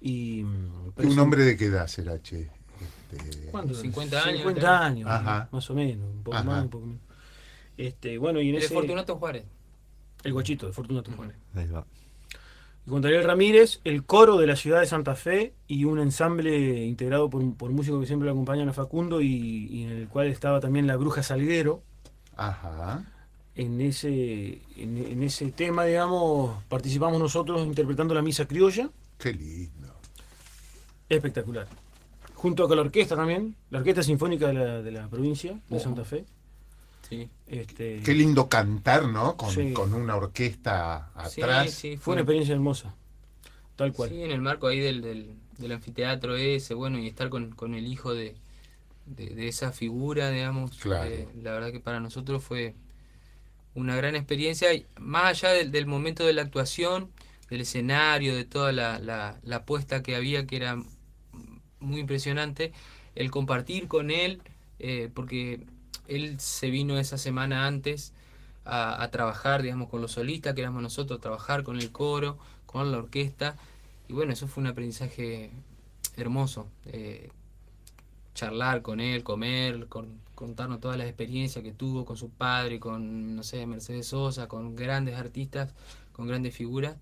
Y 0.00 0.42
mm, 0.42 0.92
¿Un 0.96 1.18
hombre 1.20 1.44
de 1.44 1.56
qué 1.56 1.66
edad 1.66 1.86
será, 1.86 2.20
che? 2.20 2.50
Este, 3.12 3.46
¿Cuánto? 3.52 3.74
50 3.74 4.18
años, 4.24 4.38
50 4.38 4.60
creo. 4.60 4.72
años, 4.72 5.08
Ajá. 5.08 5.48
más 5.52 5.70
o 5.70 5.74
menos, 5.74 6.04
un 6.12 6.22
poco 6.24 6.36
Ajá. 6.36 6.44
más, 6.44 6.62
un 6.64 6.70
poco 6.70 6.86
menos. 6.86 7.02
Este, 7.76 8.18
bueno, 8.18 8.40
y 8.40 8.48
en 8.50 8.56
El 8.56 8.62
ese 8.62 8.74
Fortunato 8.74 9.16
Juárez. 9.16 9.44
el 10.24 10.32
guachito 10.32 10.66
de 10.66 10.72
Fortunato 10.72 11.12
Juárez. 11.12 11.36
Ahí 11.54 11.66
va. 11.68 11.86
Y 12.86 12.90
con 12.90 13.04
Ariel 13.06 13.24
Ramírez, 13.24 13.80
el 13.84 14.04
coro 14.04 14.38
de 14.38 14.46
la 14.46 14.56
ciudad 14.56 14.80
de 14.80 14.86
Santa 14.86 15.14
Fe 15.14 15.54
y 15.68 15.84
un 15.84 16.00
ensamble 16.00 16.84
integrado 16.84 17.30
por, 17.30 17.54
por 17.54 17.70
músicos 17.70 18.00
que 18.00 18.06
siempre 18.06 18.26
lo 18.26 18.32
acompañan 18.32 18.68
a 18.68 18.72
Facundo 18.72 19.20
y, 19.20 19.66
y 19.70 19.84
en 19.84 19.90
el 19.90 20.08
cual 20.08 20.26
estaba 20.26 20.58
también 20.60 20.86
la 20.86 20.96
Bruja 20.96 21.22
Salguero. 21.22 21.82
Ajá. 22.36 23.04
En 23.54 23.80
ese, 23.80 24.62
en, 24.76 24.96
en 24.96 25.22
ese 25.22 25.52
tema, 25.52 25.84
digamos, 25.84 26.62
participamos 26.68 27.20
nosotros 27.20 27.64
interpretando 27.66 28.14
la 28.14 28.22
misa 28.22 28.46
criolla. 28.46 28.90
Qué 29.18 29.32
lindo. 29.32 29.94
Espectacular. 31.08 31.68
Junto 32.34 32.66
con 32.66 32.76
la 32.76 32.82
orquesta 32.82 33.14
también, 33.14 33.54
la 33.70 33.78
Orquesta 33.78 34.02
Sinfónica 34.02 34.48
de 34.48 34.54
la, 34.54 34.82
de 34.82 34.90
la 34.90 35.08
provincia 35.08 35.52
de 35.68 35.76
Oh. 35.76 35.80
Santa 35.80 36.04
Fe. 36.04 36.24
Sí. 37.08 37.28
Este, 37.46 38.00
Qué 38.04 38.14
lindo 38.14 38.48
cantar, 38.48 39.06
¿no? 39.08 39.36
Con, 39.36 39.50
Sí. 39.52 39.72
con 39.72 39.92
una 39.94 40.16
orquesta 40.16 41.10
atrás. 41.14 41.70
sí, 41.72 41.96
fue 41.96 42.12
una 42.14 42.22
experiencia 42.22 42.54
hermosa. 42.54 42.94
Tal 43.76 43.92
cual. 43.92 44.10
Sí, 44.10 44.22
en 44.22 44.30
el 44.30 44.40
marco 44.40 44.66
ahí 44.66 44.80
del, 44.80 45.02
del, 45.02 45.34
del 45.58 45.72
anfiteatro 45.72 46.36
ese, 46.36 46.74
bueno, 46.74 46.98
y 46.98 47.06
estar 47.08 47.28
con, 47.28 47.50
con 47.52 47.74
el 47.74 47.86
hijo 47.86 48.14
de, 48.14 48.36
de, 49.06 49.30
de 49.30 49.48
esa 49.48 49.72
figura, 49.72 50.30
digamos. 50.30 50.78
Claro. 50.78 51.10
eh, 51.10 51.28
la 51.42 51.52
verdad 51.52 51.72
que 51.72 51.80
para 51.80 52.00
nosotros 52.00 52.42
fue 52.42 52.74
una 53.74 53.96
gran 53.96 54.14
experiencia, 54.16 54.68
más 54.98 55.24
allá 55.42 55.50
del, 55.54 55.70
del 55.72 55.86
momento 55.86 56.24
de 56.26 56.34
la 56.34 56.42
actuación, 56.42 57.10
del 57.50 57.62
escenario, 57.62 58.34
de 58.36 58.44
toda 58.44 58.72
la, 58.72 58.98
la, 58.98 59.38
la 59.42 59.56
apuesta 59.56 60.02
que 60.02 60.14
había, 60.16 60.46
que 60.46 60.56
era 60.56 60.76
muy 61.80 62.00
impresionante, 62.00 62.72
el 63.14 63.30
compartir 63.30 63.88
con 63.88 64.10
él, 64.10 64.42
eh, 64.78 65.10
porque 65.12 65.64
él 66.08 66.38
se 66.40 66.70
vino 66.70 66.98
esa 66.98 67.18
semana 67.18 67.66
antes 67.66 68.12
a, 68.64 69.08
trabajar, 69.10 69.62
digamos, 69.62 69.88
con 69.88 70.00
los 70.02 70.12
solistas, 70.12 70.54
que 70.54 70.60
éramos 70.62 70.82
nosotros, 70.82 71.20
trabajar 71.20 71.64
con 71.64 71.78
el 71.78 71.90
coro, 71.92 72.38
con 72.66 72.92
la 72.92 72.98
orquesta, 72.98 73.56
y 74.08 74.12
bueno, 74.12 74.32
eso 74.32 74.46
fue 74.48 74.62
un 74.62 74.68
aprendizaje 74.68 75.50
hermoso. 76.16 76.66
eh, 76.86 77.30
charlar 78.34 78.82
con 78.82 79.00
él, 79.00 79.22
comer, 79.22 79.86
con- 79.88 80.20
contarnos 80.34 80.80
todas 80.80 80.96
las 80.96 81.06
experiencias 81.06 81.62
que 81.62 81.72
tuvo 81.72 82.04
con 82.04 82.16
su 82.16 82.30
padre, 82.30 82.80
con, 82.80 83.36
no 83.36 83.42
sé, 83.42 83.66
Mercedes 83.66 84.08
Sosa, 84.08 84.48
con 84.48 84.74
grandes 84.74 85.16
artistas, 85.16 85.74
con 86.12 86.26
grandes 86.26 86.54
figuras. 86.56 86.96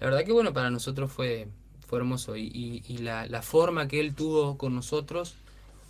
La 0.00 0.06
verdad 0.06 0.24
que 0.24 0.32
bueno, 0.32 0.52
para 0.52 0.70
nosotros 0.70 1.10
fue, 1.12 1.48
fue 1.86 1.98
hermoso 2.00 2.36
y, 2.36 2.82
y- 2.86 2.98
la 2.98 3.42
forma 3.42 3.88
que 3.88 4.00
él 4.00 4.14
tuvo 4.14 4.58
con 4.58 4.74
nosotros, 4.74 5.36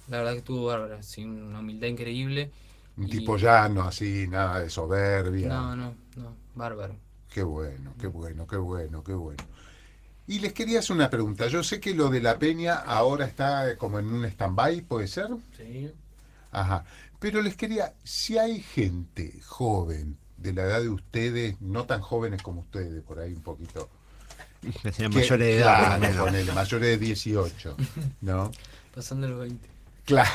la 0.09 0.19
verdad 0.19 0.33
que 0.33 0.38
estuvo 0.38 0.67
bárbara, 0.67 1.03
sin 1.03 1.43
una 1.43 1.61
humildad 1.61 1.88
increíble. 1.88 2.50
Un 2.97 3.07
Y- 3.07 3.11
tipo 3.11 3.37
llano, 3.37 3.83
así, 3.83 4.27
nada 4.29 4.61
de 4.61 4.71
soberbia. 4.71 5.49
No, 5.49 5.77
no, 5.77 5.95
no, 6.17 6.35
bárbaro. 6.55 6.95
Qué 7.33 7.43
bueno, 7.43 7.93
qué 8.00 8.07
bueno, 8.07 8.47
qué 8.47 8.57
bueno, 8.57 9.05
qué 9.05 9.12
bueno. 9.12 9.45
Y 10.27 10.41
les 10.41 10.53
quería 10.53 10.81
hacer 10.81 10.97
una 10.97 11.09
pregunta. 11.09 11.47
Yo 11.49 11.62
sé 11.62 11.81
que 11.81 11.95
lo 11.95 12.09
de 12.11 12.21
la 12.21 12.38
peña 12.38 12.75
ahora 12.77 13.25
está 13.27 13.77
como 13.79 13.99
en 13.99 14.07
un 14.07 14.25
stand-by, 14.25 14.83
¿puede 14.83 15.07
ser? 15.09 15.29
Sí. 15.57 15.91
Ajá. 16.50 16.85
Pero 17.19 17.41
les 17.43 17.57
quería, 17.57 17.95
si 18.05 18.38
hay 18.38 18.61
gente 18.61 19.41
joven 19.47 20.17
de 20.37 20.53
la 20.53 20.62
edad 20.65 20.81
de 20.81 20.88
ustedes, 20.88 21.61
no 21.61 21.85
tan 21.85 22.00
jóvenes 22.00 22.43
como 22.43 22.61
ustedes, 22.61 23.03
por 23.03 23.19
ahí 23.21 23.33
un 23.33 23.43
poquito. 23.43 23.88
Que 24.97 25.09
mayores 25.09 25.38
de 25.47 25.57
edad. 25.59 25.87
claro, 25.99 26.00
nena. 26.00 26.21
ponele, 26.25 26.53
mayores 26.53 26.88
de 26.88 26.99
18, 26.99 27.77
¿no? 28.23 28.50
Pasando 28.95 29.29
los 29.29 29.38
20. 29.41 29.69
Claro. 30.09 30.31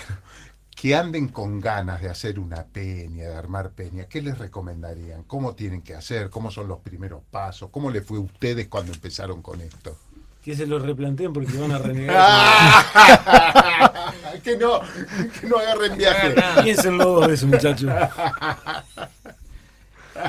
Que 0.75 0.95
anden 0.95 1.29
con 1.29 1.59
ganas 1.59 1.99
de 1.99 2.09
hacer 2.09 2.37
una 2.37 2.63
peña, 2.63 3.27
de 3.27 3.35
armar 3.35 3.71
peña, 3.71 4.05
¿qué 4.05 4.21
les 4.21 4.37
recomendarían? 4.37 5.23
¿Cómo 5.23 5.55
tienen 5.55 5.81
que 5.81 5.95
hacer? 5.95 6.29
¿Cómo 6.29 6.51
son 6.51 6.67
los 6.67 6.79
primeros 6.81 7.23
pasos? 7.31 7.71
¿Cómo 7.71 7.89
les 7.89 8.05
fue 8.05 8.19
a 8.19 8.21
ustedes 8.21 8.67
cuando 8.67 8.93
empezaron 8.93 9.41
con 9.41 9.61
esto? 9.61 9.97
Que 10.43 10.55
se 10.55 10.67
lo 10.67 10.77
replanteen 10.77 11.33
porque 11.33 11.57
van 11.57 11.71
a 11.71 11.79
renegar. 11.79 12.15
¡Ah! 12.19 14.13
que 14.43 14.57
no, 14.57 14.81
que 15.41 15.47
no 15.47 15.57
agarren 15.57 15.97
viaje. 15.97 16.35
Piénsenlo 16.61 17.05
dos 17.05 17.27
veces, 17.27 17.47
muchachos. 17.47 17.91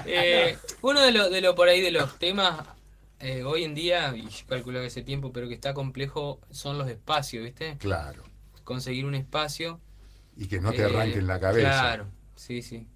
Eh, 0.07 0.57
uno 0.81 0.99
de 1.03 1.13
los 1.13 1.31
de 1.31 1.43
lo 1.43 1.55
por 1.55 1.69
ahí 1.69 1.83
de 1.83 1.91
los 1.91 2.19
temas 2.19 2.67
eh, 3.21 3.43
hoy 3.45 3.65
en 3.65 3.75
día, 3.75 4.17
y 4.17 4.23
yo 4.23 4.47
calculo 4.49 4.81
que 4.81 4.87
ese 4.87 5.03
tiempo, 5.03 5.31
pero 5.31 5.47
que 5.47 5.53
está 5.53 5.75
complejo, 5.75 6.41
son 6.51 6.79
los 6.79 6.89
espacios, 6.89 7.45
¿viste? 7.45 7.77
Claro. 7.79 8.23
Conseguir 8.65 9.05
un 9.05 9.15
espacio. 9.15 9.81
Y 10.37 10.47
que 10.47 10.61
no 10.61 10.73
te 10.73 10.83
eh, 10.83 10.85
arranquen 10.87 11.27
la 11.27 11.39
cabeza. 11.39 11.69
Claro, 11.69 12.07
sí, 12.35 12.63
sí. 12.63 12.89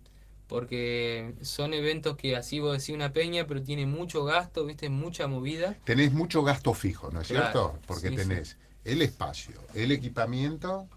Porque 0.49 1.35
son 1.43 1.75
eventos 1.75 2.17
que 2.17 2.35
así 2.35 2.59
vos 2.59 2.79
decís 2.79 2.95
una 2.95 3.13
peña, 3.13 3.47
pero 3.47 3.63
tiene 3.63 3.87
mucho 3.87 4.25
gasto, 4.25 4.65
¿viste? 4.65 4.89
Mucha 4.89 5.27
movida. 5.27 5.77
Tenés 5.85 6.13
mucho 6.13 6.43
gasto 6.43 6.73
fijo, 6.73 7.11
¿no 7.11 7.21
es 7.21 7.29
Claro, 7.29 7.45
cierto? 7.45 7.79
Porque 7.87 8.09
sí, 8.09 8.17
tenés 8.17 8.57
el 8.85 9.03
espacio, 9.03 9.61
el 9.75 9.93
equipamiento 9.93 10.89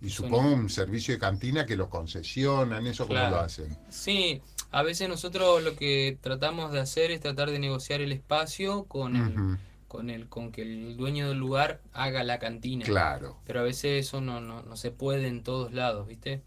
y 0.00 0.10
supongo 0.10 0.52
un 0.54 0.70
servicio 0.70 1.12
de 1.12 1.18
cantina 1.20 1.66
que 1.66 1.76
lo 1.76 1.90
concesionan, 1.90 2.86
eso 2.86 3.06
cómo 3.06 3.18
Claro. 3.18 3.36
lo 3.36 3.42
hacen. 3.42 3.76
Sí, 3.90 4.40
a 4.70 4.82
veces 4.82 5.08
nosotros 5.08 5.62
lo 5.62 5.76
que 5.76 6.16
tratamos 6.20 6.72
de 6.72 6.80
hacer 6.80 7.10
es 7.10 7.20
tratar 7.20 7.50
de 7.50 7.58
negociar 7.58 8.00
el 8.00 8.12
espacio 8.12 8.84
con 8.84 9.16
el, 9.16 9.58
con 9.90 10.08
el, 10.08 10.28
con 10.28 10.52
que 10.52 10.62
el 10.62 10.96
dueño 10.96 11.28
del 11.28 11.38
lugar 11.38 11.80
haga 11.92 12.22
la 12.22 12.38
cantina. 12.38 12.84
Claro. 12.84 13.36
Pero 13.44 13.58
a 13.58 13.62
veces 13.64 14.06
eso 14.06 14.20
no, 14.20 14.40
no, 14.40 14.62
no 14.62 14.76
se 14.76 14.92
puede 14.92 15.26
en 15.26 15.42
todos 15.42 15.72
lados, 15.72 16.06
¿viste? 16.06 16.42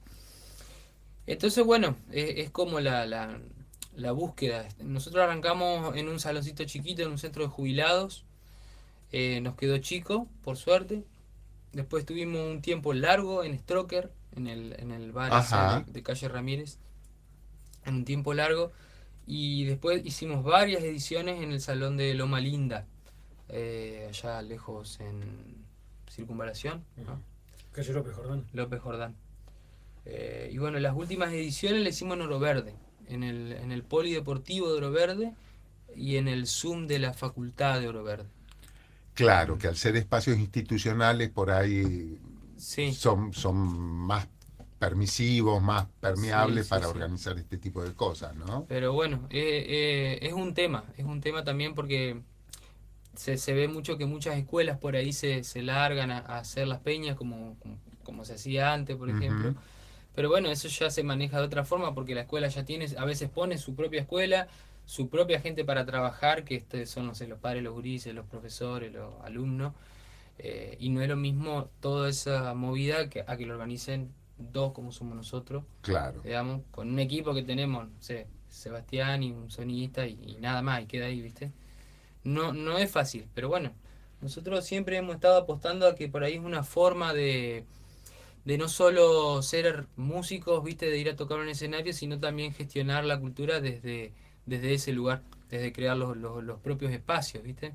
Entonces, 1.28 1.66
bueno, 1.66 1.98
es, 2.10 2.38
es 2.38 2.52
como 2.52 2.80
la, 2.80 3.06
la, 3.06 3.38
la 3.98 4.12
búsqueda. 4.14 4.70
Nosotros 4.82 5.26
arrancamos 5.26 5.94
en 5.98 6.08
un 6.08 6.22
saloncito 6.22 6.64
chiquito, 6.64 7.02
en 7.02 7.12
un 7.12 7.18
centro 7.18 7.44
de 7.44 7.50
jubilados. 7.50 8.24
Eh, 9.12 9.42
nos 9.42 9.56
quedó 9.58 9.78
chico, 9.80 10.26
por 10.42 10.56
suerte. 10.56 11.04
Después 11.74 12.06
tuvimos 12.06 12.40
un 12.50 12.62
tiempo 12.62 12.94
largo 12.94 13.44
en 13.44 13.60
Stroker, 13.60 14.10
en 14.38 14.48
el, 14.48 14.74
en 14.80 14.92
el 14.92 15.12
bar 15.12 15.34
ese 15.34 15.54
Ajá. 15.56 15.84
de, 15.86 15.92
de 15.92 16.02
calle 16.02 16.30
Ramírez. 16.30 16.78
En 17.84 17.96
un 17.96 18.06
tiempo 18.06 18.34
largo. 18.34 18.72
Y 19.28 19.66
después 19.66 20.02
hicimos 20.06 20.46
varias 20.46 20.82
ediciones 20.82 21.42
en 21.42 21.52
el 21.52 21.60
salón 21.60 21.98
de 21.98 22.14
Loma 22.14 22.40
Linda, 22.40 22.88
eh, 23.50 24.08
allá 24.10 24.42
lejos 24.42 25.00
en 25.00 25.22
Circunvalación, 26.10 26.84
¿no? 26.98 27.20
Calle 27.72 27.94
López 27.94 28.14
Jordán. 28.16 28.46
López 28.54 28.80
Jordán. 28.82 29.16
Eh, 30.06 30.50
y 30.52 30.58
bueno, 30.58 30.80
las 30.80 30.96
últimas 30.96 31.32
ediciones 31.34 31.82
las 31.84 31.94
hicimos 31.96 32.16
en 32.18 32.22
Oro 32.24 32.40
Verde, 32.40 32.76
en 33.08 33.24
el, 33.24 33.54
en 33.54 33.72
el 33.72 33.84
Polideportivo 33.84 34.70
de 34.72 34.78
Oro 34.78 34.92
Verde 34.92 35.34
y 35.96 36.18
en 36.18 36.28
el 36.28 36.48
Zoom 36.48 36.88
de 36.88 37.00
la 37.00 37.14
Facultad 37.14 37.80
de 37.80 37.88
Oro 37.88 38.04
Verde. 38.04 38.30
Claro, 39.14 39.58
que 39.58 39.68
al 39.68 39.76
ser 39.78 39.96
espacios 39.96 40.38
institucionales 40.38 41.30
por 41.30 41.52
ahí 41.52 42.20
Sí, 42.58 42.94
son, 42.94 43.34
son 43.34 43.58
más 43.58 44.28
permisivos, 44.80 45.62
más 45.62 45.88
permeables 46.00 46.68
Sí, 46.68 46.70
sí, 46.70 46.70
para 46.70 46.88
sí. 46.88 46.90
organizar 46.90 47.38
este 47.38 47.58
tipo 47.58 47.84
de 47.84 47.94
cosas, 47.94 48.36
¿no? 48.36 48.68
pero 48.68 48.94
bueno, 48.94 49.28
eh, 49.30 49.66
eh, 49.68 50.20
es 50.28 50.34
un 50.34 50.54
tema, 50.54 50.86
es 50.98 51.06
un 51.06 51.22
tema 51.22 51.44
también 51.44 51.76
porque 51.76 52.22
se, 53.16 53.38
se 53.38 53.54
ve 53.54 53.68
mucho 53.68 53.98
que 53.98 54.06
muchas 54.06 54.38
escuelas 54.38 54.78
por 54.80 54.96
ahí 54.96 55.14
se, 55.14 55.44
se 55.44 55.62
largan 55.62 56.12
a, 56.12 56.20
a 56.20 56.40
hacer 56.40 56.68
las 56.68 56.80
peñas 56.80 57.16
como, 57.16 57.56
como, 57.60 57.78
como 58.04 58.26
se 58.26 58.34
hacía 58.36 58.74
antes, 58.74 58.96
por 58.98 59.10
ejemplo. 59.10 59.56
Pero 60.16 60.30
bueno, 60.30 60.50
eso 60.52 60.68
ya 60.68 60.90
se 60.92 61.04
maneja 61.04 61.40
de 61.40 61.46
otra 61.46 61.66
forma 61.66 61.94
porque 61.96 62.16
la 62.16 62.22
escuela 62.22 62.48
ya 62.48 62.66
tiene, 62.66 62.88
a 62.98 63.06
veces 63.06 63.30
pone 63.30 63.58
su 63.58 63.76
propia 63.76 64.02
escuela, 64.02 64.48
su 64.86 65.10
propia 65.10 65.40
gente 65.42 65.66
para 65.66 65.86
trabajar, 65.86 66.44
que 66.46 66.56
este 66.56 66.86
son, 66.86 67.08
no 67.08 67.16
sé, 67.16 67.28
los 67.28 67.40
padres, 67.40 67.64
los 67.64 67.74
gurises, 67.74 68.14
los 68.14 68.26
profesores, 68.28 68.94
los 68.94 69.14
alumnos. 69.24 69.74
Eh, 70.40 70.78
y 70.80 70.90
no 70.90 71.02
es 71.02 71.10
lo 71.10 71.16
mismo 71.16 71.70
toda 71.80 72.10
esa 72.10 72.54
movida 72.56 73.10
que 73.10 73.24
a 73.28 73.38
que 73.38 73.46
lo 73.46 73.54
organicen 73.54 74.12
dos 74.38 74.74
como 74.74 74.92
somos 74.92 75.16
nosotros, 75.16 75.64
Claro. 75.82 76.22
digamos, 76.24 76.62
con 76.72 76.90
un 76.90 77.00
equipo 77.00 77.34
que 77.34 77.44
tenemos, 77.44 77.86
no 77.88 78.02
sé, 78.02 78.28
Sebastián 78.50 79.24
y 79.24 79.32
un 79.32 79.50
sonidista 79.52 80.08
y, 80.08 80.20
y 80.26 80.38
nada 80.42 80.62
más, 80.62 80.84
y 80.84 80.86
queda 80.88 81.06
ahí, 81.08 81.22
¿viste? 81.22 81.52
No, 82.24 82.54
no 82.54 82.78
es 82.78 82.90
fácil, 82.92 83.26
pero 83.34 83.50
bueno, 83.50 83.74
nosotros 84.22 84.66
siempre 84.66 84.98
hemos 84.98 85.16
estado 85.16 85.38
apostando 85.38 85.88
a 85.88 85.96
que 85.96 86.08
por 86.08 86.24
ahí 86.24 86.36
es 86.36 86.40
una 86.40 86.64
forma 86.64 87.14
de, 87.14 87.66
de 88.46 88.58
no 88.58 88.70
solo 88.70 89.42
ser 89.42 89.86
músicos, 89.98 90.64
¿viste? 90.64 90.86
De 90.90 90.98
ir 90.98 91.10
a 91.10 91.16
tocar 91.16 91.40
un 91.40 91.50
escenario, 91.50 91.92
sino 91.94 92.20
también 92.20 92.54
gestionar 92.54 93.04
la 93.06 93.20
cultura 93.20 93.60
desde, 93.60 94.14
desde 94.46 94.74
ese 94.74 94.94
lugar, 94.94 95.22
desde 95.50 95.74
crear 95.74 95.98
los, 95.98 96.16
los, 96.16 96.44
los 96.44 96.60
propios 96.60 96.92
espacios, 96.94 97.44
¿viste? 97.44 97.74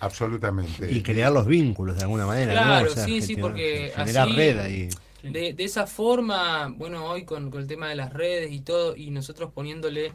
Absolutamente. 0.00 0.90
Y 0.92 1.02
crear 1.02 1.32
los 1.32 1.46
vínculos 1.46 1.96
de 1.96 2.02
alguna 2.02 2.24
manera, 2.26 2.54
¿no? 2.54 2.62
Claro, 2.62 2.90
O 2.92 2.94
sea, 2.94 3.04
sí, 3.04 3.20
sí, 3.20 3.34
porque 3.36 3.92
Generar 3.96 4.28
así- 4.28 4.36
red 4.36 4.58
ahí. 4.60 4.88
De, 5.24 5.52
de 5.52 5.64
esa 5.64 5.88
forma, 5.88 6.68
bueno, 6.68 7.04
hoy 7.06 7.24
con, 7.24 7.50
con 7.50 7.60
el 7.60 7.66
tema 7.66 7.88
de 7.88 7.96
las 7.96 8.12
redes 8.12 8.52
y 8.52 8.60
todo, 8.60 8.94
y 8.94 9.10
nosotros 9.10 9.50
poniéndole 9.52 10.12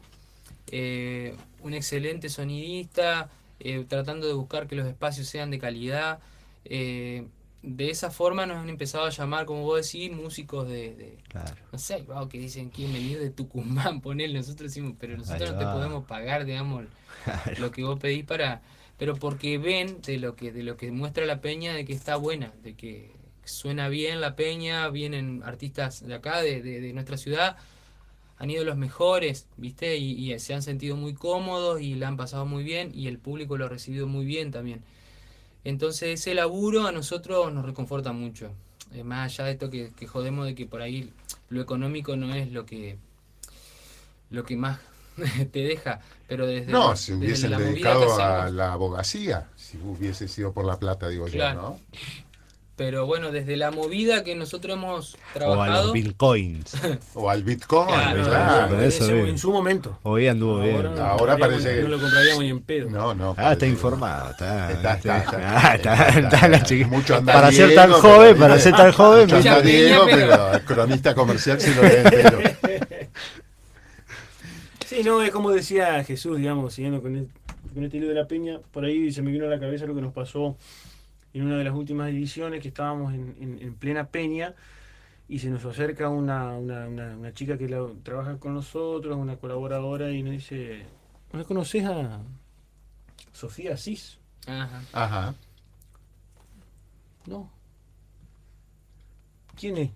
eh, 0.71 1.35
un 1.61 1.73
excelente 1.73 2.29
sonidista, 2.29 3.29
eh, 3.63 3.85
tratando 3.87 4.27
de 4.27 4.33
buscar 4.33 4.67
que 4.67 4.75
los 4.75 4.87
espacios 4.87 5.27
sean 5.27 5.49
de 5.51 5.59
calidad, 5.59 6.19
eh, 6.65 7.27
de 7.61 7.89
esa 7.89 8.11
forma 8.11 8.45
nos 8.45 8.57
han 8.57 8.69
empezado 8.69 9.05
a 9.05 9.09
llamar, 9.09 9.45
como 9.45 9.63
vos 9.63 9.81
decís, 9.91 10.11
músicos 10.11 10.67
de, 10.67 10.95
de- 10.95 11.17
Claro. 11.29 11.55
no 11.71 11.79
sé, 11.79 12.01
wow, 12.03 12.27
que 12.29 12.37
dicen 12.39 12.69
quién 12.69 12.91
venir 12.93 13.19
de 13.19 13.29
Tucumán, 13.29 14.01
ponele, 14.01 14.33
nosotros 14.37 14.71
decimos, 14.71 14.95
pero 14.99 15.17
nosotros 15.17 15.51
no 15.51 15.57
te 15.57 15.65
va. 15.65 15.73
podemos 15.73 16.05
pagar, 16.05 16.45
digamos, 16.45 16.85
lo 17.59 17.71
que 17.71 17.83
vos 17.83 17.99
pedís 17.99 18.25
para, 18.25 18.61
pero 18.97 19.15
porque 19.15 19.57
ven 19.57 20.01
de 20.01 20.17
lo 20.17 20.35
que, 20.35 20.51
de 20.51 20.63
lo 20.63 20.77
que 20.77 20.91
muestra 20.91 21.25
la 21.25 21.41
peña, 21.41 21.73
de 21.73 21.85
que 21.85 21.93
está 21.93 22.15
buena, 22.17 22.53
de 22.63 22.75
que 22.75 23.11
suena 23.45 23.89
bien 23.89 24.21
la 24.21 24.35
peña, 24.35 24.87
vienen 24.89 25.41
artistas 25.43 26.05
de 26.05 26.13
acá, 26.13 26.41
de, 26.41 26.61
de, 26.61 26.79
de 26.81 26.93
nuestra 26.93 27.17
ciudad, 27.17 27.57
han 28.43 28.51
ido 28.51 28.63
los 28.65 28.77
mejores, 28.77 29.47
¿viste? 29.57 29.95
Y, 29.97 30.33
y 30.33 30.37
se 30.39 30.53
han 30.53 30.61
sentido 30.61 30.95
muy 30.97 31.13
cómodos 31.13 31.81
y 31.81 31.95
la 31.95 32.09
han 32.09 32.17
pasado 32.17 32.45
muy 32.45 32.63
bien 32.63 32.91
y 32.93 33.07
el 33.07 33.17
público 33.17 33.57
lo 33.57 33.65
ha 33.65 33.69
recibido 33.69 34.05
muy 34.05 34.25
bien 34.25 34.51
también. 34.51 34.83
Entonces 35.63 36.19
ese 36.19 36.33
laburo 36.35 36.85
a 36.87 36.91
nosotros 36.91 37.53
nos 37.53 37.65
reconforta 37.65 38.11
mucho. 38.11 38.51
Eh, 38.93 39.03
más 39.03 39.31
allá 39.33 39.45
de 39.45 39.51
esto 39.53 39.69
que, 39.69 39.91
que 39.97 40.07
jodemos 40.07 40.45
de 40.45 40.55
que 40.55 40.65
por 40.65 40.81
ahí 40.81 41.09
lo 41.49 41.61
económico 41.61 42.15
no 42.17 42.35
es 42.35 42.51
lo 42.51 42.65
que 42.65 42.97
lo 44.29 44.43
que 44.43 44.57
más 44.57 44.79
te 45.51 45.59
deja, 45.59 46.01
pero 46.27 46.45
desde, 46.47 46.71
No, 46.71 46.89
la- 46.89 46.95
si 46.95 47.13
hubiesen 47.13 47.51
dedicado 47.57 48.15
a 48.21 48.49
la 48.49 48.73
abogacía, 48.73 49.47
si 49.55 49.77
hubiese 49.77 50.27
sido 50.27 50.53
por 50.53 50.65
la 50.65 50.79
plata, 50.79 51.07
digo 51.07 51.25
Claro. 51.27 51.61
yo, 51.61 51.69
¿no? 51.69 51.79
Pero 52.75 53.05
bueno, 53.05 53.31
desde 53.31 53.55
la 53.55 53.69
movida 53.69 54.23
que 54.23 54.33
nosotros 54.35 54.75
hemos 54.77 55.13
O 55.13 55.17
a 55.29 55.33
trabajado, 55.33 55.83
los 55.85 55.93
bitcoins. 55.93 56.73
O 57.13 57.29
al 57.29 57.43
Bitcoin, 57.43 57.87
Claro, 57.87 58.81
eso, 58.81 59.09
en 59.11 59.37
su 59.37 59.51
momento. 59.51 59.99
Hoy 60.03 60.27
anduvo 60.27 60.59
bien. 60.61 60.75
Ahora, 60.87 61.09
Ahora 61.11 61.33
no, 61.33 61.39
parece 61.39 61.75
que- 61.75 61.81
no 61.83 61.87
lo 61.89 61.99
compraríamos 61.99 62.43
ni 62.43 62.49
en 62.49 62.59
pedo. 62.61 62.89
No, 62.89 63.13
no. 63.13 63.35
Ah, 63.37 63.53
está 63.53 63.67
informado. 63.67 64.31
Está, 64.31 64.71
Está, 64.71 64.93
está, 64.95 65.17
está. 65.19 65.39
Ah, 65.69 65.75
está, 65.75 66.09
está 66.19 66.47
la 66.47 66.59
chiqui- 66.63 66.87
Mucho 66.87 67.15
anda 67.15 67.33
Para 67.33 67.51
ser 67.51 67.75
tan 67.75 67.89
pero- 67.89 68.01
joven, 68.01 68.37
para 68.37 68.57
ser 68.59 68.75
tan 68.75 68.91
joven. 68.91 69.21
Mucho 69.25 69.35
anda 69.37 69.61
Diego, 69.61 70.05
pero- 70.09 70.27
pero 70.29 70.53
el 70.53 70.61
cronista 70.63 71.13
comercial 71.15 71.61
sí 71.61 71.71
lo 71.75 71.83
lee 71.83 71.89
entero. 72.03 72.39
Sí, 74.85 75.01
no, 75.03 75.21
es 75.23 75.31
como 75.31 75.49
decía 75.51 76.03
Jesús, 76.03 76.37
digamos, 76.37 76.73
siguiendo 76.73 77.01
con, 77.01 77.15
el- 77.15 77.27
con 77.73 77.83
este 77.83 77.97
hilo 77.97 78.07
de 78.09 78.13
la 78.13 78.27
peña, 78.27 78.59
por 78.71 78.85
ahí 78.85 79.11
se 79.11 79.21
me 79.21 79.31
vino 79.31 79.45
a 79.45 79.49
la 79.49 79.59
cabeza 79.59 79.85
lo 79.85 79.95
que 79.95 80.01
nos 80.01 80.13
pasó 80.13 80.55
en 81.33 81.43
una 81.45 81.57
de 81.57 81.63
las 81.63 81.73
últimas 81.73 82.09
ediciones, 82.09 82.61
que 82.61 82.67
estábamos 82.69 83.13
en, 83.13 83.35
en- 83.39 83.59
en 83.61 83.73
plena 83.75 84.07
peña 84.07 84.53
y 85.27 85.39
se 85.39 85.49
nos 85.49 85.65
acerca 85.65 86.09
una, 86.09 86.51
una, 86.57 86.87
una- 86.87 87.17
una 87.17 87.33
chica 87.33 87.57
que 87.57 87.67
la- 87.69 87.87
trabaja 88.03 88.37
con 88.37 88.53
nosotros, 88.53 89.17
una 89.17 89.37
colaboradora, 89.37 90.11
y 90.11 90.21
nos 90.23 90.33
dice, 90.33 90.85
¿no 91.31 91.43
conoces 91.45 91.85
a 91.85 92.21
Sofía 93.31 93.73
Asís? 93.73 94.19
Ajá. 94.45 94.81
Ajá. 94.93 95.35
No. 97.25 97.49
¿Quién 99.59 99.77
es? 99.77 99.89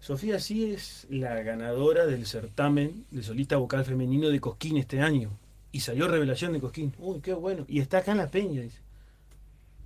Sofía 0.00 0.38
sí 0.38 0.72
es 0.72 1.06
la 1.10 1.34
ganadora 1.42 2.06
del 2.06 2.24
certamen 2.26 3.04
de 3.10 3.22
solista 3.22 3.56
vocal 3.56 3.84
femenino 3.84 4.28
de 4.28 4.40
Cosquín 4.40 4.76
este 4.76 5.00
año. 5.02 5.30
Y 5.72 5.80
salió 5.80 6.08
revelación 6.08 6.52
de 6.52 6.60
Cosquín. 6.60 6.94
Uy, 6.98 7.20
qué 7.20 7.34
bueno. 7.34 7.64
Y 7.68 7.80
está 7.80 7.98
acá 7.98 8.12
en 8.12 8.18
la 8.18 8.30
peña, 8.30 8.62
dice. 8.62 8.78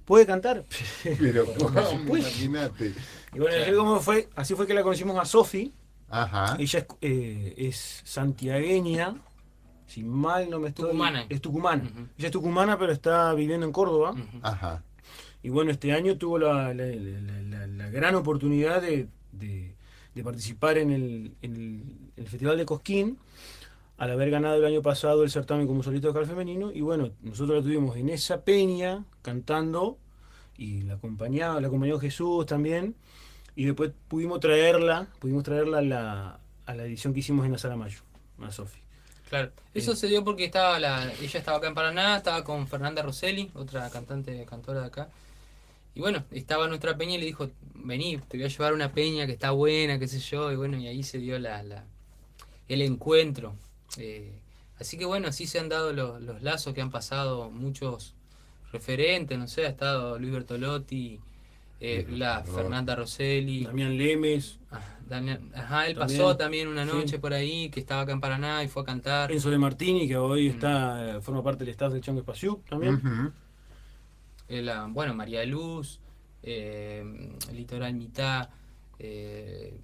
¿Puede 0.04 0.26
cantar? 0.26 0.64
Pero, 1.02 1.46
supuesto. 1.46 2.04
imagínate. 2.06 2.94
Y 3.34 3.38
bueno, 3.38 3.56
así 3.62 3.72
como 3.74 4.00
fue, 4.00 4.28
así 4.36 4.54
fue 4.54 4.66
que 4.66 4.74
la 4.74 4.82
conocimos 4.82 5.18
a 5.18 5.24
Sofi. 5.24 5.72
Ajá. 6.10 6.56
Ella 6.58 6.78
es, 6.80 6.86
eh, 7.00 7.54
es 7.56 8.02
santiagueña. 8.04 9.14
Si 9.86 10.02
mal 10.02 10.48
no 10.50 10.58
me 10.60 10.68
estoy... 10.68 10.86
Tucumana. 10.86 11.26
Es 11.28 11.40
tucumana. 11.40 11.84
Ujú. 11.84 12.06
Ella 12.18 12.26
es 12.28 12.32
tucumana, 12.32 12.78
pero 12.78 12.92
está 12.92 13.32
viviendo 13.34 13.66
en 13.66 13.72
Córdoba. 13.72 14.14
Ajá. 14.42 14.82
Y 15.42 15.50
bueno, 15.50 15.70
este 15.70 15.92
año 15.92 16.16
tuvo 16.16 16.38
la, 16.38 16.72
la- 16.74 16.86
la- 16.86 17.42
la- 17.42 17.66
la 17.66 17.90
gran 17.90 18.14
oportunidad 18.14 18.80
de, 18.82 19.08
de- 19.32 19.74
de 20.14 20.22
participar 20.22 20.78
en 20.78 20.90
el, 20.90 21.34
en 21.42 21.56
el- 21.56 21.82
el 22.16 22.28
Festival 22.28 22.56
de 22.56 22.64
Cosquín, 22.64 23.18
al 23.96 24.10
haber 24.10 24.30
ganado 24.30 24.56
el 24.56 24.64
año 24.64 24.82
pasado 24.82 25.22
el 25.22 25.30
certamen 25.30 25.66
como 25.66 25.82
solista 25.82 26.08
vocal 26.08 26.26
femenino. 26.26 26.72
Y 26.72 26.80
bueno, 26.80 27.10
nosotros 27.22 27.58
la 27.58 27.62
tuvimos 27.62 27.96
en 27.96 28.08
esa 28.08 28.42
peña 28.42 29.04
cantando 29.22 29.98
y 30.56 30.82
la 30.82 30.94
acompañaba, 30.94 31.60
la 31.60 31.68
acompañó 31.68 31.98
Jesús 31.98 32.46
también. 32.46 32.94
Y 33.56 33.66
después 33.66 33.92
pudimos 34.08 34.40
traerla, 34.40 35.06
pudimos 35.20 35.44
traerla 35.44 35.78
a 35.78 35.82
la, 35.82 36.40
a 36.66 36.74
la 36.74 36.84
edición 36.84 37.14
que 37.14 37.20
hicimos 37.20 37.46
en 37.46 37.52
la 37.52 37.58
Sala 37.58 37.76
Mayo, 37.76 38.00
a 38.40 38.50
Sofi. 38.50 38.80
Claro. 39.30 39.52
Eso 39.72 39.94
se 39.96 40.06
dio 40.08 40.22
porque 40.24 40.44
estaba 40.44 40.78
la, 40.80 41.12
ella 41.20 41.38
estaba 41.38 41.58
acá 41.58 41.68
en 41.68 41.74
Paraná, 41.74 42.16
estaba 42.16 42.44
con 42.44 42.66
Fernanda 42.68 43.02
Rosselli, 43.02 43.50
otra 43.54 43.88
cantante, 43.90 44.44
cantora 44.44 44.80
de 44.80 44.86
acá. 44.86 45.08
Y 45.94 46.00
bueno, 46.00 46.24
estaba 46.32 46.64
en 46.64 46.70
nuestra 46.70 46.96
peña 46.96 47.14
y 47.14 47.18
le 47.18 47.26
dijo, 47.26 47.48
vení, 47.74 48.18
te 48.28 48.36
voy 48.36 48.46
a 48.46 48.48
llevar 48.48 48.74
una 48.74 48.92
peña 48.92 49.26
que 49.26 49.32
está 49.32 49.52
buena, 49.52 49.98
qué 50.00 50.08
sé 50.08 50.18
yo. 50.18 50.50
Y 50.50 50.56
bueno, 50.56 50.76
y 50.76 50.88
ahí 50.88 51.04
se 51.04 51.18
dio 51.18 51.38
la, 51.38 51.62
la- 51.62 51.84
el 52.68 52.82
encuentro. 52.82 53.54
Eh, 53.98 54.32
así 54.78 54.96
que 54.98 55.04
bueno, 55.04 55.28
así 55.28 55.46
se 55.46 55.58
han 55.58 55.68
dado 55.68 55.92
los, 55.92 56.20
los 56.22 56.42
lazos 56.42 56.74
que 56.74 56.80
han 56.80 56.90
pasado 56.90 57.50
muchos 57.50 58.14
referentes, 58.72 59.38
no 59.38 59.46
sé, 59.46 59.66
ha 59.66 59.68
estado 59.68 60.18
Luis 60.18 60.32
Bertolotti, 60.32 61.20
eh, 61.80 62.06
la. 62.10 62.42
Fernanda 62.44 62.96
Rosselli. 62.96 63.64
Damián 63.64 63.96
Lemes, 63.96 64.58
Ah, 64.70 64.80
Daniel- 65.08 65.40
ajá, 65.54 65.86
él 65.86 65.96
También. 65.96 66.18
pasó 66.20 66.36
también 66.36 66.68
una 66.68 66.84
Sí. 66.86 66.92
noche 66.92 67.18
por 67.18 67.32
ahí, 67.34 67.68
que 67.70 67.78
estaba 67.80 68.02
acá 68.02 68.12
en 68.12 68.20
Paraná 68.20 68.64
y 68.64 68.68
fue 68.68 68.82
a 68.82 68.84
cantar. 68.86 69.30
Enzo 69.30 69.50
de 69.50 69.58
Martini, 69.58 70.08
que 70.08 70.16
hoy 70.16 70.48
Mm. 70.48 70.52
está, 70.52 71.16
eh, 71.16 71.20
forma 71.20 71.42
parte 71.42 71.64
del 71.64 71.70
staff 71.70 71.92
del 71.92 72.00
Chango 72.02 72.20
Espaciú 72.20 72.62
también. 72.68 73.00
Eh, 74.48 74.62
la- 74.62 74.86
bueno, 74.86 75.14
María 75.14 75.40
de 75.40 75.46
Luz, 75.46 76.00
eh, 76.42 77.04
Litoral 77.52 77.94
Mitad, 77.94 78.48
eh, 78.98 79.78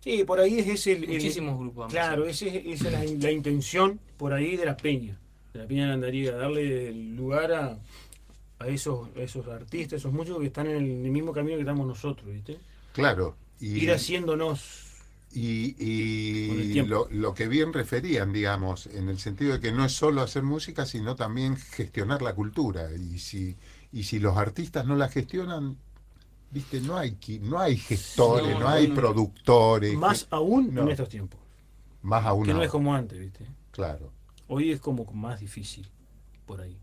Sí, 0.00 0.24
por 0.24 0.40
ahí 0.40 0.58
es 0.60 0.66
ese 0.68 0.92
el, 0.92 1.04
el- 1.10 1.10
muchísimos 1.14 1.58
grupos. 1.58 1.84
han 1.86 1.90
Claro, 1.90 2.26
esa 2.26 2.46
es 2.46 2.82
la, 2.82 3.04
la 3.04 3.30
intención 3.32 4.00
por 4.16 4.32
ahí 4.32 4.56
de 4.56 4.64
la 4.66 4.76
peña, 4.76 5.20
de 5.52 5.60
la 5.60 5.66
peña 5.66 5.82
de 5.82 5.88
la 5.88 5.94
Andariega, 5.94 6.36
darle 6.36 6.92
lugar 6.92 7.52
a, 7.52 7.78
a 8.60 8.68
esos, 8.68 9.10
a 9.16 9.20
esos 9.22 9.46
artistas, 9.48 10.00
esos 10.00 10.12
músicos 10.12 10.40
que 10.40 10.46
están 10.48 10.66
en 10.68 10.76
el, 10.76 10.84
en 10.90 11.04
el 11.06 11.10
mismo 11.12 11.32
camino 11.32 11.56
que 11.56 11.62
estamos 11.62 11.86
nosotros, 11.86 12.30
¿viste? 12.32 12.60
Claro. 12.92 13.36
Y, 13.60 13.68
Ir 13.84 13.90
haciéndonos. 13.92 14.86
y, 15.30 15.76
y 15.78 16.78
el 16.78 16.88
lo, 16.88 17.08
lo 17.10 17.34
que 17.34 17.48
bien 17.48 17.72
referían, 17.72 18.32
digamos, 18.32 18.86
en 18.86 19.08
el 19.08 19.18
sentido 19.18 19.52
de 19.54 19.60
que 19.60 19.72
no 19.72 19.84
es 19.84 19.92
solo 19.92 20.22
hacer 20.22 20.42
música, 20.42 20.86
sino 20.86 21.16
también 21.16 21.56
gestionar 21.56 22.22
la 22.22 22.34
cultura. 22.34 22.88
Y 22.94 23.18
si, 23.18 23.56
y 23.92 24.04
si 24.04 24.18
los 24.20 24.36
artistas 24.36 24.86
no 24.86 24.96
la 24.96 25.08
gestionan, 25.08 25.76
viste, 26.50 26.80
no 26.80 26.96
hay 26.96 27.16
no 27.42 27.58
hay 27.58 27.76
gestores, 27.76 28.52
No, 28.54 28.60
no, 28.60 28.68
hay 28.68 28.88
no, 28.88 28.94
no. 28.94 29.00
productores. 29.00 29.94
Más 29.96 30.26
aún 30.30 30.74
no. 30.74 30.82
en 30.82 30.88
estos 30.90 31.08
tiempos, 31.08 31.40
más 32.02 32.24
aún. 32.26 32.44
que 32.46 32.54
no 32.54 32.62
es 32.62 32.70
como 32.70 32.94
antes, 32.94 33.18
¿viste? 33.18 33.44
Claro. 33.70 34.12
Hoy 34.48 34.72
es 34.72 34.80
como 34.80 35.04
más 35.12 35.40
difícil, 35.40 35.86
por 36.46 36.60
ahí. 36.60 36.76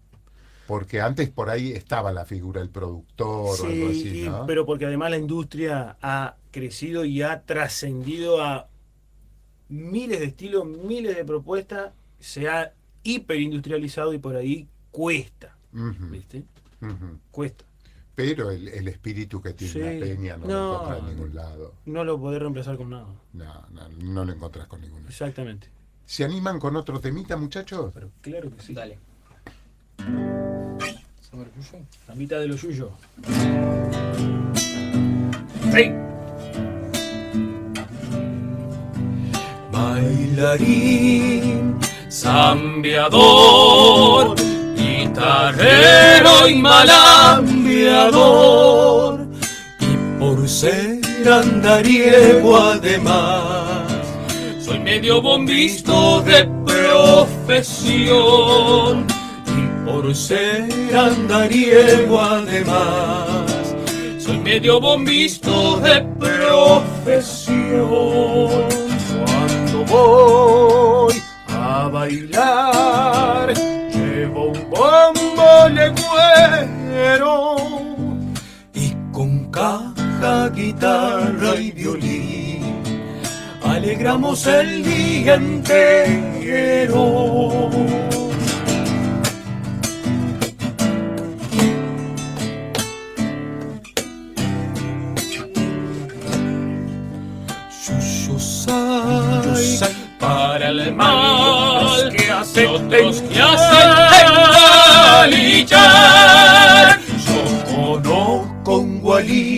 Porque 0.68 1.00
antes 1.02 1.30
por 1.30 1.50
ahí 1.50 1.72
estaba 1.74 2.12
la 2.12 2.26
figura 2.26 2.60
del 2.62 2.70
productor 2.72 3.60
o 3.62 3.66
algo 3.66 3.88
así, 3.90 4.02
Sí, 4.10 4.22
y- 4.24 4.30
¿no? 4.30 4.46
pero 4.48 4.66
porque 4.66 4.86
además 4.86 5.12
la 5.12 5.18
industria 5.18 5.98
ha 6.02 6.36
crecido 6.52 7.06
y 7.06 7.22
ha 7.22 7.42
trascendido 7.44 8.44
a 8.44 8.68
miles 9.70 10.20
de 10.20 10.26
estilos, 10.26 10.66
miles 10.66 11.16
de 11.16 11.26
propuestas, 11.26 11.92
se 12.20 12.48
ha 12.50 12.74
hiperindustrializado 13.04 14.14
y 14.14 14.18
por 14.20 14.36
ahí 14.36 14.68
cuesta, 14.92 15.56
¿viste? 15.72 16.44
Cuesta. 17.32 17.66
Pero 18.16 18.50
el, 18.50 18.68
el 18.70 18.88
espíritu 18.88 19.42
que 19.42 19.54
tiene 19.54 19.74
Sí. 19.74 19.80
la 19.80 19.90
peña 20.06 20.38
no, 20.38 20.48
No, 20.48 20.54
lo 20.54 20.74
encontrás 20.74 20.98
en 21.00 21.04
no. 21.06 21.12
ningún 21.12 21.36
lado. 21.36 21.74
No 21.86 22.04
lo 22.06 22.20
podés 22.20 22.40
reemplazar 22.40 22.78
con 22.78 22.90
nada. 22.90 23.08
No, 23.34 23.66
no, 23.72 23.90
no 23.90 24.24
lo 24.26 24.32
encontrás 24.34 24.68
con 24.68 24.80
ninguno. 24.82 25.08
Exactamente. 25.10 25.68
¿Se 26.06 26.24
animan 26.24 26.60
con 26.60 26.76
otro 26.76 27.00
temita, 27.00 27.36
muchachos? 27.36 27.92
Pero 27.94 28.10
claro 28.22 28.50
que 28.56 28.62
sí. 28.62 28.74
Dale. 28.74 28.98
La 32.08 32.16
mitad 32.16 32.40
de 32.40 32.48
lo 32.48 32.58
suyo. 32.58 32.92
Sí. 35.74 35.92
Bailarín, 40.46 41.76
zambiador, 42.10 43.16
guitarrero 45.16 46.48
y 46.50 46.56
malambiador, 46.56 47.46
y 49.80 49.96
por 50.20 50.48
ser 50.48 51.00
andariego 51.32 52.58
además, 52.58 53.88
soy 54.60 54.80
medio 54.80 55.22
bombisto 55.22 56.22
de 56.22 56.44
profesión, 56.66 58.08
y 59.48 59.68
por 59.86 60.14
ser 60.14 60.68
andariego 60.96 62.20
además, 62.22 63.46
soy 64.20 64.40
medio 64.40 64.82
bombisto 64.82 65.78
de 65.80 66.02
profesión. 66.20 67.46
Cuando 69.26 69.86
voy 69.88 71.16
a 71.48 71.88
bailar, 71.88 73.54
legüero. 75.76 77.56
y 78.74 78.96
con 79.12 79.52
caja, 79.52 80.50
guitarra 80.50 81.56
y 81.56 81.72
violín 81.72 82.46
alegramos 83.76 84.48
el 84.48 84.84
día 84.84 85.36
entero. 85.36 87.04
Yuyosai 98.28 99.26
para 100.20 100.70
el 100.70 100.96
mal 100.96 102.14
que 102.16 102.32
hacen 102.32 102.68
otros 102.68 103.22
que 103.22 103.42
hacen 103.42 104.05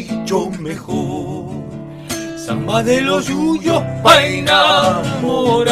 gualillo 0.08 0.50
mejor, 0.60 1.46
samba 2.38 2.84
de 2.84 3.02
los 3.02 3.28
yuyos 3.28 3.84
pa' 4.04 4.26
enamorar. 4.26 5.66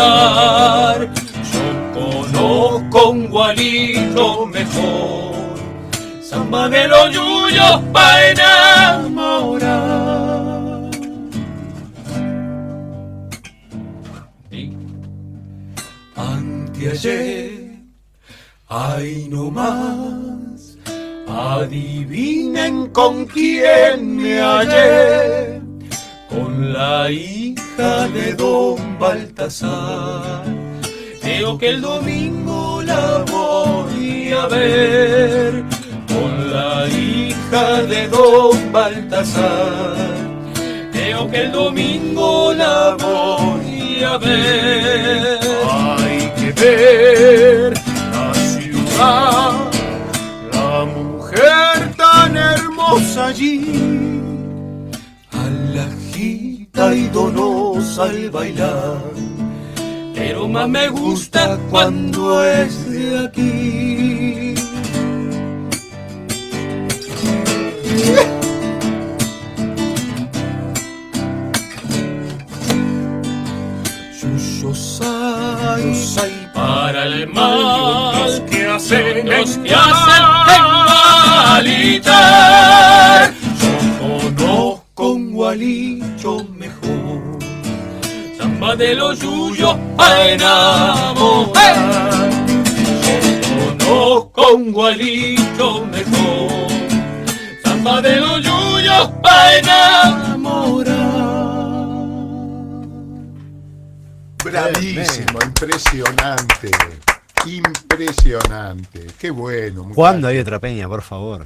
Yo 1.54 1.92
conozco 1.94 3.10
un 3.12 3.28
gualillo 3.30 4.46
mejor, 4.48 5.36
samba 6.22 6.70
de 6.70 6.88
los 6.88 7.12
yuyos 7.14 7.82
pa' 7.94 8.30
enamorar. 8.30 9.96
Anteayer, 16.18 17.52
ay 18.70 19.28
no 19.30 19.52
más, 19.52 20.55
adivinen 21.28 22.88
con 22.90 23.26
quién 23.26 24.18
me 24.18 24.40
hallé, 24.40 25.62
con 26.30 26.74
la 26.74 27.12
hija 27.12 28.08
de 28.10 28.34
don 28.34 29.00
Baltasar. 29.00 30.44
Creo 31.22 31.58
que 31.58 31.70
el 31.70 31.82
domingo 31.82 32.82
la 32.84 33.24
voy 33.32 34.32
a 34.32 34.48
ver, 34.48 35.64
con 36.08 36.54
la 36.54 36.88
hija 36.88 37.84
de 37.84 38.08
don 38.08 38.72
Baltasar. 38.72 39.96
Creo 40.92 41.30
que 41.30 41.42
el 41.42 41.52
domingo 41.52 42.54
la 42.54 42.96
voy 43.00 44.04
a 44.04 44.18
ver. 44.18 45.40
Hay 45.70 46.32
que 46.36 46.52
ver 46.62 47.05
allí. 53.26 54.22
Alajita 55.32 56.94
y 56.94 57.08
donosa 57.10 58.04
al 58.04 58.30
bailar, 58.30 59.02
pero 60.14 60.48
más 60.48 60.70
me 60.70 60.88
gusta 60.90 61.58
cuando 61.70 62.44
es 62.44 62.90
de 62.90 63.20
aquí. 63.26 64.56
Yuyosai 75.42 76.34
para 76.54 77.06
el 77.06 77.28
mal 77.28 78.46
que 78.50 78.68
hacen 78.68 79.30
los 79.30 79.58
que 79.58 79.74
hacen 79.74 80.24
engalillar. 81.66 82.75
Gualillo 85.56 86.44
mejor, 86.60 87.40
samba 88.38 88.76
de 88.76 88.94
los 88.94 89.18
yuyos 89.22 89.78
pa' 89.96 90.28
enamorar. 90.28 92.30
Yo 93.80 93.80
conozco 93.80 94.56
un 94.56 94.74
gualillo 94.74 95.86
mejor, 95.86 96.68
samba 97.64 98.02
de 98.02 98.18
los 98.18 98.44
yuyos 98.44 99.08
pa' 99.24 99.56
enamorar. 99.56 100.96
Bravísimo, 104.44 105.40
impresionante. 105.42 106.72
Impresionante. 107.46 109.08
Qué 109.18 109.30
bueno. 109.30 109.90
¿Cuándo 109.96 110.28
hay 110.28 110.40
otra 110.40 110.60
peña, 110.60 110.90
por 110.90 111.02
favor? 111.02 111.46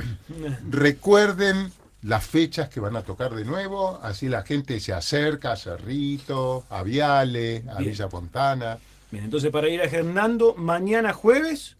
Recuerden 0.67 1.72
las 2.01 2.25
fechas 2.25 2.69
que 2.69 2.79
van 2.79 2.95
a 2.95 3.01
tocar 3.01 3.35
de 3.35 3.43
nuevo, 3.43 3.99
así 4.01 4.29
la 4.29 4.43
gente 4.43 4.79
se 4.79 4.93
acerca 4.93 5.51
a 5.51 5.57
Cerrito, 5.57 6.65
a 6.69 6.83
Viale, 6.83 7.63
a 7.69 7.77
Bien. 7.77 7.91
Villa 7.91 8.09
Fontana. 8.09 8.77
Bien, 9.12 9.25
entonces 9.25 9.51
para 9.51 9.67
ir 9.69 9.81
a 9.81 9.85
Hernando, 9.85 10.55
mañana 10.55 11.13
jueves, 11.13 11.75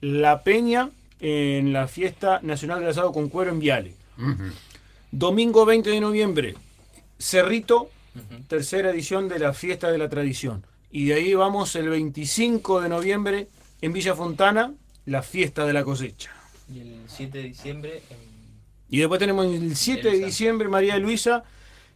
La 0.00 0.42
Peña 0.42 0.90
en 1.20 1.72
la 1.72 1.86
Fiesta 1.86 2.40
Nacional 2.42 2.80
del 2.80 2.90
Asado 2.90 3.12
con 3.12 3.28
Cuero 3.28 3.50
en 3.50 3.60
Viale. 3.60 3.94
Domingo 5.12 5.64
20 5.64 5.90
de 5.90 6.00
noviembre, 6.00 6.54
Cerrito, 7.18 7.90
tercera 8.48 8.90
edición 8.90 9.28
de 9.28 9.38
la 9.38 9.52
Fiesta 9.52 9.90
de 9.90 9.98
la 9.98 10.08
Tradición. 10.08 10.64
Y 10.90 11.06
de 11.06 11.14
ahí 11.14 11.34
vamos 11.34 11.76
el 11.76 11.88
25 11.88 12.80
de 12.80 12.88
noviembre 12.88 13.48
en 13.80 13.92
Villa 13.92 14.14
Fontana, 14.14 14.72
la 15.06 15.22
Fiesta 15.22 15.64
de 15.64 15.72
la 15.72 15.84
Cosecha. 15.84 16.32
Y 16.72 16.80
el 16.80 17.00
7 17.06 17.38
de 17.38 17.44
diciembre 17.44 18.02
en 18.10 18.29
Y 18.90 18.98
después 18.98 19.20
tenemos 19.20 19.46
el 19.46 19.76
7 19.76 20.10
de 20.10 20.24
diciembre, 20.26 20.68
María 20.68 20.98
Luisa, 20.98 21.44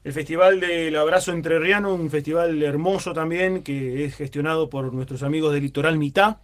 el 0.04 0.12
Festival 0.12 0.60
del 0.60 0.96
Abrazo 0.96 1.32
Entrerriano, 1.32 1.92
un 1.94 2.08
festival 2.08 2.62
hermoso 2.62 3.12
también 3.12 3.62
que 3.62 4.04
es 4.04 4.14
gestionado 4.14 4.70
por 4.70 4.92
nuestros 4.92 5.22
amigos 5.22 5.52
de 5.52 5.60
Litoral 5.60 5.98
Mitad. 5.98 6.36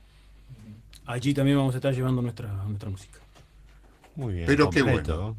Allí 1.07 1.35
también 1.35 1.57
vamos 1.57 1.75
a 1.75 1.79
estar 1.79 1.95
llevando 1.95 2.21
nuestra, 2.21 2.53
nuestra 2.65 2.91
música. 2.91 3.19
Muy 4.17 4.35
bien. 4.35 4.47
Pero 4.47 4.71
qué 4.71 4.83
bueno. 4.83 5.37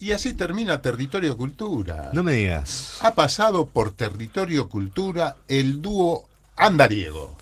Y 0.00 0.12
así 0.12 0.34
termina 0.34 0.82
Territorio 0.82 1.36
Cultura. 1.36 2.10
No 2.12 2.22
me 2.22 2.32
digas. 2.32 2.98
Ha 3.02 3.14
pasado 3.14 3.66
por 3.66 3.92
Territorio 3.92 4.68
Cultura 4.68 5.36
el 5.48 5.80
dúo 5.80 6.28
andariego. 6.56 7.36